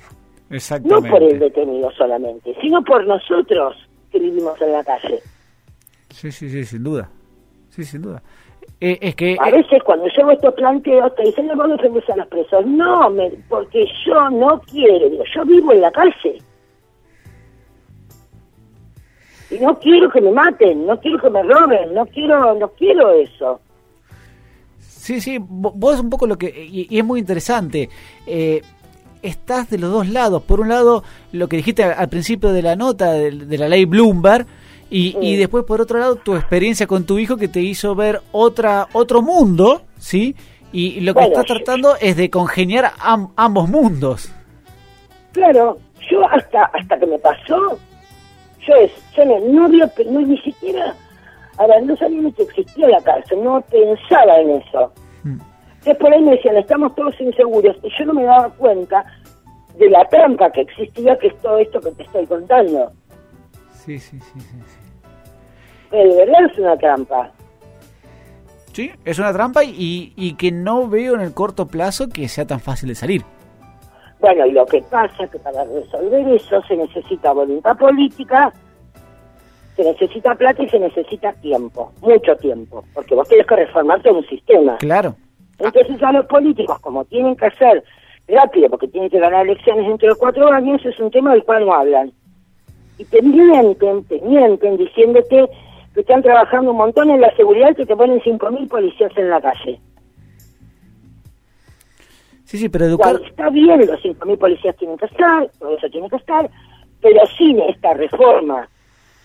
No 0.86 1.02
por 1.02 1.22
el 1.22 1.40
detenido 1.40 1.92
solamente, 1.92 2.56
sino 2.62 2.82
por 2.86 3.06
nosotros 3.06 3.76
que 4.14 4.18
vivimos 4.18 4.62
en 4.62 4.72
la 4.72 4.84
calle. 4.86 5.20
Sí, 6.10 6.32
sí, 6.32 6.50
sí, 6.50 6.64
sin 6.64 6.86
duda. 6.86 7.10
Sí, 7.78 7.84
sin 7.84 8.02
duda. 8.02 8.24
Eh, 8.82 8.98
es 9.02 9.16
que 9.16 9.38
a 9.40 9.52
veces 9.52 9.84
cuando 9.84 10.08
yo 10.08 10.32
estos 10.32 10.54
planteos 10.56 11.14
te 11.16 11.24
dicen 11.24 11.48
vos 11.56 11.70
defendés 11.70 12.10
a 12.10 12.16
los 12.16 12.28
presos 12.28 12.66
no 12.66 13.10
me, 13.12 13.30
porque 13.48 13.86
yo 14.04 14.30
no 14.32 14.60
quiero 14.62 15.10
yo 15.36 15.46
vivo 15.46 15.74
en 15.74 15.82
la 15.82 15.92
calle. 15.92 16.42
Y 19.52 19.60
no 19.60 19.78
quiero 19.80 20.10
que 20.10 20.22
me 20.22 20.32
maten 20.32 20.88
no 20.88 21.00
quiero 21.00 21.20
que 21.20 21.30
me 21.30 21.44
roben 21.44 21.94
no 21.94 22.06
quiero 22.08 22.56
no 22.56 22.68
quiero 22.70 23.12
eso. 23.12 23.62
Sí 24.80 25.22
sí 25.22 25.38
vos 25.40 26.00
un 26.00 26.10
poco 26.10 26.26
lo 26.26 26.36
que 26.36 26.48
y, 26.48 26.98
es 26.98 27.06
muy 27.06 27.20
interesante 27.20 27.90
eh, 28.26 28.64
estás 29.22 29.70
de 29.70 29.78
los 29.78 29.92
dos 29.92 30.10
lados. 30.10 30.42
Por 30.42 30.60
un 30.60 30.70
lado 30.70 31.04
lo 31.32 31.48
que 31.48 31.58
dijiste 31.58 31.84
al 31.84 32.10
principio 32.10 32.54
de 32.54 32.64
la 32.64 32.76
nota 32.76 33.12
de 33.14 33.58
la 33.58 33.70
ley 33.70 33.86
Bloomberg 33.86 34.48
y, 34.90 35.18
y, 35.22 35.36
después, 35.36 35.66
por 35.66 35.82
otro 35.82 36.00
lado, 36.00 36.16
tu 36.16 36.36
experiencia 36.36 36.88
con 36.88 37.06
tu 37.06 37.20
hijo 37.20 37.38
que 37.38 37.48
te 37.48 37.60
hizo 37.60 37.94
ver 37.96 38.22
otra 38.32 38.88
otro 38.94 39.22
mundo, 39.22 39.82
¿sí? 39.98 40.36
Y 40.72 41.00
lo 41.02 41.14
que 41.14 41.24
estás 41.24 41.46
tratando 41.46 41.96
es 42.00 42.16
de 42.18 42.30
congeniar 42.30 42.92
ambos 43.36 43.70
mundos. 43.70 44.32
Claro, 45.32 45.78
yo 46.10 46.28
hasta 46.30 46.66
hasta 46.66 47.00
que 47.00 47.06
me 47.06 47.20
pasó, 47.20 47.78
yo, 48.66 48.74
yo 49.16 49.26
no, 49.26 49.68
no, 49.68 49.68
no 49.68 50.22
ni 50.22 50.38
siquiera, 50.40 50.94
ahora 51.58 51.80
no 51.82 51.96
sabía 51.96 52.22
ni 52.22 52.32
que 52.32 52.44
existía 52.44 52.88
la 52.90 53.02
cárcel, 53.02 53.44
no 53.44 53.62
pensaba 53.62 54.40
en 54.40 54.62
eso. 54.62 54.92
Mm. 55.24 55.40
Entonces 55.80 55.98
por 55.98 56.14
ahí 56.14 56.22
me 56.22 56.32
decían, 56.32 56.58
estamos 56.58 56.96
todos 56.96 57.20
inseguros, 57.20 57.78
y 57.84 57.90
yo 57.98 58.06
no 58.06 58.14
me 58.14 58.24
daba 58.24 58.50
cuenta 58.50 59.06
de 59.78 59.90
la 59.90 60.08
trampa 60.10 60.52
que 60.52 60.62
existía, 60.62 61.18
que 61.18 61.28
es 61.28 61.38
todo 61.42 61.58
esto 61.60 61.80
que 61.80 61.92
te 61.92 62.04
estoy 62.04 62.26
contando. 62.26 62.92
Sí, 63.74 64.00
sí, 64.00 64.20
sí, 64.20 64.40
sí. 64.40 64.77
De 65.92 66.16
verdad 66.16 66.46
es 66.52 66.60
una 66.60 66.78
trampa. 66.78 67.32
Sí, 68.74 68.92
es 69.06 69.18
una 69.18 69.34
trampa 69.34 69.64
y, 69.64 70.14
y 70.16 70.36
que 70.36 70.52
no 70.52 70.88
veo 70.88 71.16
en 71.16 71.22
el 71.22 71.34
corto 71.34 71.68
plazo 71.68 72.10
que 72.10 72.28
sea 72.28 72.46
tan 72.46 72.60
fácil 72.60 72.90
de 72.90 72.96
salir. 72.96 73.24
Bueno, 74.20 74.46
y 74.46 74.52
lo 74.52 74.66
que 74.66 74.82
pasa 74.84 75.24
es 75.24 75.30
que 75.32 75.40
para 75.40 75.64
resolver 75.64 76.28
eso 76.30 76.62
se 76.68 76.76
necesita 76.76 77.34
voluntad 77.34 77.78
política, 77.78 78.52
se 79.76 79.84
necesita 79.84 80.36
plata 80.36 80.64
y 80.64 80.70
se 80.70 80.80
necesita 80.80 81.34
tiempo, 81.34 81.92
mucho 82.02 82.36
tiempo, 82.36 82.84
porque 82.94 83.16
vos 83.16 83.28
tenés 83.28 83.46
que 83.46 83.56
reformar 83.56 84.02
todo 84.02 84.20
un 84.20 84.28
sistema. 84.28 84.78
Claro. 84.78 85.16
Entonces 85.60 86.02
a 86.02 86.12
los 86.12 86.26
políticos, 86.26 86.80
como 86.80 87.06
tienen 87.06 87.36
que 87.36 87.46
hacer 87.46 87.84
rápido, 88.28 88.70
porque 88.70 88.88
tienen 88.88 89.10
que 89.10 89.20
ganar 89.20 89.46
elecciones 89.46 89.88
dentro 89.88 90.10
de 90.10 90.16
cuatro 90.16 90.52
años, 90.52 90.84
es 90.86 91.00
un 91.00 91.12
tema 91.12 91.32
del 91.32 91.44
cual 91.44 91.66
no 91.66 91.74
hablan 91.74 92.12
y 92.98 93.06
te 93.06 93.22
mienten, 93.22 94.04
te 94.06 94.20
mienten 94.22 94.78
diciéndote 94.78 95.48
que 95.98 96.02
están 96.02 96.22
trabajando 96.22 96.70
un 96.70 96.78
montón 96.78 97.10
en 97.10 97.20
la 97.20 97.36
seguridad 97.36 97.76
que 97.76 97.84
te 97.84 97.96
ponen 97.96 98.20
5.000 98.20 98.68
policías 98.68 99.12
en 99.18 99.32
la 99.32 99.42
calle. 99.42 99.82
Sí, 102.44 102.60
sí, 102.60 102.70
pero 102.70 102.86
educar... 102.86 103.20
está 103.26 103.50
bien, 103.50 103.80
los 103.80 104.00
5.000 104.04 104.38
policías 104.38 104.78
tienen 104.78 104.96
que 104.96 105.08
estar, 105.08 105.50
todo 105.58 105.76
eso 105.76 105.90
tiene 105.90 106.08
que 106.08 106.18
estar, 106.18 106.48
pero 107.02 107.20
sin 107.36 107.60
esta 107.62 107.96
reforma 107.96 108.70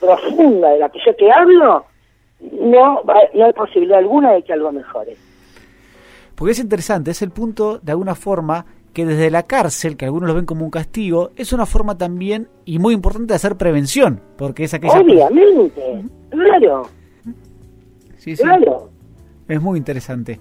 profunda 0.00 0.70
de 0.70 0.78
la 0.78 0.88
que 0.88 0.98
yo 1.04 1.14
te 1.14 1.30
hablo, 1.30 1.84
no, 2.40 3.02
no 3.34 3.44
hay 3.44 3.52
posibilidad 3.52 3.98
alguna 3.98 4.32
de 4.32 4.42
que 4.42 4.54
algo 4.54 4.72
mejore. 4.72 5.14
Porque 6.34 6.52
es 6.52 6.58
interesante, 6.58 7.10
es 7.10 7.20
el 7.20 7.32
punto, 7.32 7.80
de 7.80 7.92
alguna 7.92 8.14
forma, 8.14 8.64
que 8.92 9.06
desde 9.06 9.30
la 9.30 9.44
cárcel, 9.44 9.96
que 9.96 10.04
algunos 10.04 10.28
lo 10.28 10.34
ven 10.34 10.46
como 10.46 10.64
un 10.64 10.70
castigo, 10.70 11.30
es 11.36 11.52
una 11.52 11.66
forma 11.66 11.96
también 11.96 12.48
y 12.64 12.78
muy 12.78 12.94
importante 12.94 13.32
de 13.32 13.36
hacer 13.36 13.56
prevención, 13.56 14.20
porque 14.36 14.64
es 14.64 14.74
aquella... 14.74 15.00
Obviamente, 15.00 16.04
claro. 16.30 16.88
Sí, 18.18 18.36
sí. 18.36 18.42
Claro. 18.42 18.90
Es 19.48 19.60
muy 19.60 19.78
interesante. 19.78 20.38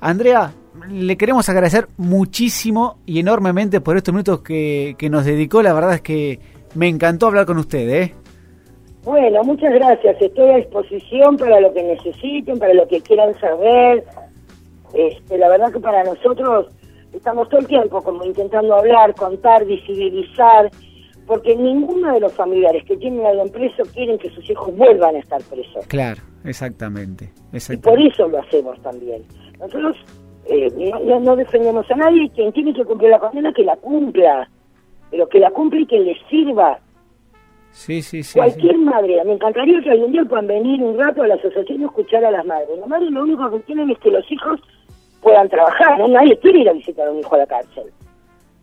Andrea, 0.00 0.52
le 0.88 1.16
queremos 1.16 1.48
agradecer 1.48 1.88
muchísimo 1.96 2.98
y 3.04 3.18
enormemente 3.18 3.80
por 3.80 3.96
estos 3.96 4.14
minutos 4.14 4.40
que, 4.40 4.94
que 4.96 5.10
nos 5.10 5.24
dedicó. 5.24 5.62
La 5.62 5.72
verdad 5.72 5.94
es 5.94 6.02
que 6.02 6.38
me 6.74 6.88
encantó 6.88 7.26
hablar 7.26 7.46
con 7.46 7.58
usted. 7.58 7.88
¿eh? 7.88 8.14
Bueno, 9.04 9.42
muchas 9.42 9.72
gracias. 9.72 10.16
Estoy 10.20 10.50
a 10.50 10.56
disposición 10.56 11.36
para 11.36 11.60
lo 11.60 11.72
que 11.72 11.82
necesiten, 11.82 12.58
para 12.58 12.74
lo 12.74 12.86
que 12.86 13.00
quieran 13.00 13.34
saber. 13.40 14.04
Este, 14.94 15.36
la 15.36 15.48
verdad 15.48 15.72
que 15.72 15.80
para 15.80 16.04
nosotros 16.04 16.68
estamos 17.12 17.48
todo 17.48 17.60
el 17.60 17.66
tiempo 17.66 18.02
como 18.02 18.24
intentando 18.24 18.74
hablar, 18.74 19.14
contar, 19.14 19.64
visibilizar, 19.64 20.70
porque 21.26 21.54
ninguno 21.54 22.12
de 22.14 22.20
los 22.20 22.32
familiares 22.32 22.84
que 22.84 22.96
tienen 22.96 23.24
algún 23.26 23.50
preso 23.50 23.82
quieren 23.92 24.18
que 24.18 24.30
sus 24.30 24.48
hijos 24.48 24.74
vuelvan 24.76 25.16
a 25.16 25.18
estar 25.18 25.42
presos. 25.42 25.86
Claro, 25.86 26.22
exactamente. 26.44 27.30
Y 27.52 27.76
por 27.76 28.00
eso 28.00 28.28
lo 28.28 28.40
hacemos 28.40 28.80
también. 28.82 29.24
Nosotros 29.58 29.96
eh, 30.46 30.92
no, 31.20 31.36
defendemos 31.36 31.90
a 31.90 31.96
nadie, 31.96 32.30
quien 32.30 32.52
tiene 32.52 32.72
que 32.72 32.84
cumplir 32.84 33.10
la 33.10 33.18
condena, 33.18 33.52
que 33.52 33.62
la 33.62 33.76
cumpla, 33.76 34.48
pero 35.10 35.28
que 35.28 35.38
la 35.38 35.50
cumpla 35.50 35.80
y 35.80 35.86
que 35.86 36.00
le 36.00 36.16
sirva. 36.30 36.78
Sí, 37.70 38.00
sí, 38.00 38.22
sí. 38.22 38.38
Cualquier 38.38 38.78
madre, 38.78 39.22
me 39.26 39.34
encantaría 39.34 39.82
que 39.82 39.90
algún 39.90 40.12
día 40.12 40.24
puedan 40.24 40.46
venir 40.46 40.82
un 40.82 40.98
rato 40.98 41.22
a 41.22 41.26
la 41.26 41.34
asociación 41.34 41.82
y 41.82 41.84
escuchar 41.84 42.24
a 42.24 42.30
las 42.30 42.46
madres. 42.46 42.70
Las 42.78 42.88
madres 42.88 43.10
lo 43.10 43.22
único 43.22 43.50
que 43.50 43.60
tienen 43.60 43.90
es 43.90 43.98
que 43.98 44.10
los 44.10 44.24
hijos 44.32 44.60
puedan 45.20 45.48
trabajar, 45.48 45.98
¿no? 45.98 46.08
Nadie 46.08 46.38
quiere 46.38 46.60
ir 46.60 46.68
a 46.68 46.72
visitar 46.72 47.08
a 47.08 47.10
un 47.10 47.18
hijo 47.18 47.34
a 47.34 47.38
la 47.38 47.46
cárcel. 47.46 47.84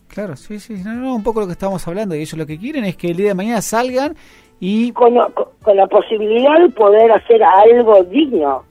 Claro, 0.08 0.36
sí, 0.36 0.60
sí, 0.60 0.82
no, 0.84 0.94
no, 0.94 1.16
un 1.16 1.24
poco 1.24 1.42
lo 1.42 1.46
que 1.48 1.52
estamos 1.52 1.86
hablando, 1.88 2.16
y 2.16 2.20
ellos 2.20 2.38
lo 2.38 2.46
que 2.46 2.58
quieren 2.58 2.86
es 2.86 2.96
que 2.96 3.08
el 3.08 3.18
día 3.18 3.30
de 3.30 3.34
mañana 3.34 3.62
salgan 3.62 4.16
y... 4.60 4.92
Con, 4.94 5.16
con, 5.62 5.76
la 5.76 5.88
posibilidad 5.88 6.60
de 6.60 6.70
poder 6.70 7.12
hacer 7.12 7.44
algo 7.44 8.04
digno. 8.04 8.64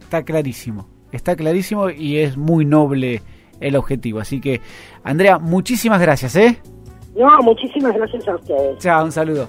Está 0.00 0.24
clarísimo, 0.24 0.88
está 1.12 1.36
clarísimo 1.36 1.90
y 1.90 2.18
es 2.18 2.36
muy 2.36 2.64
noble 2.64 3.22
el 3.60 3.76
objetivo. 3.76 4.20
Así 4.20 4.40
que, 4.40 4.60
Andrea, 5.04 5.38
muchísimas 5.38 6.00
gracias, 6.00 6.34
¿eh? 6.36 6.58
No, 7.16 7.38
muchísimas 7.42 7.94
gracias 7.94 8.26
a 8.28 8.34
ustedes. 8.34 8.78
Chao, 8.78 9.04
un 9.04 9.12
saludo. 9.12 9.48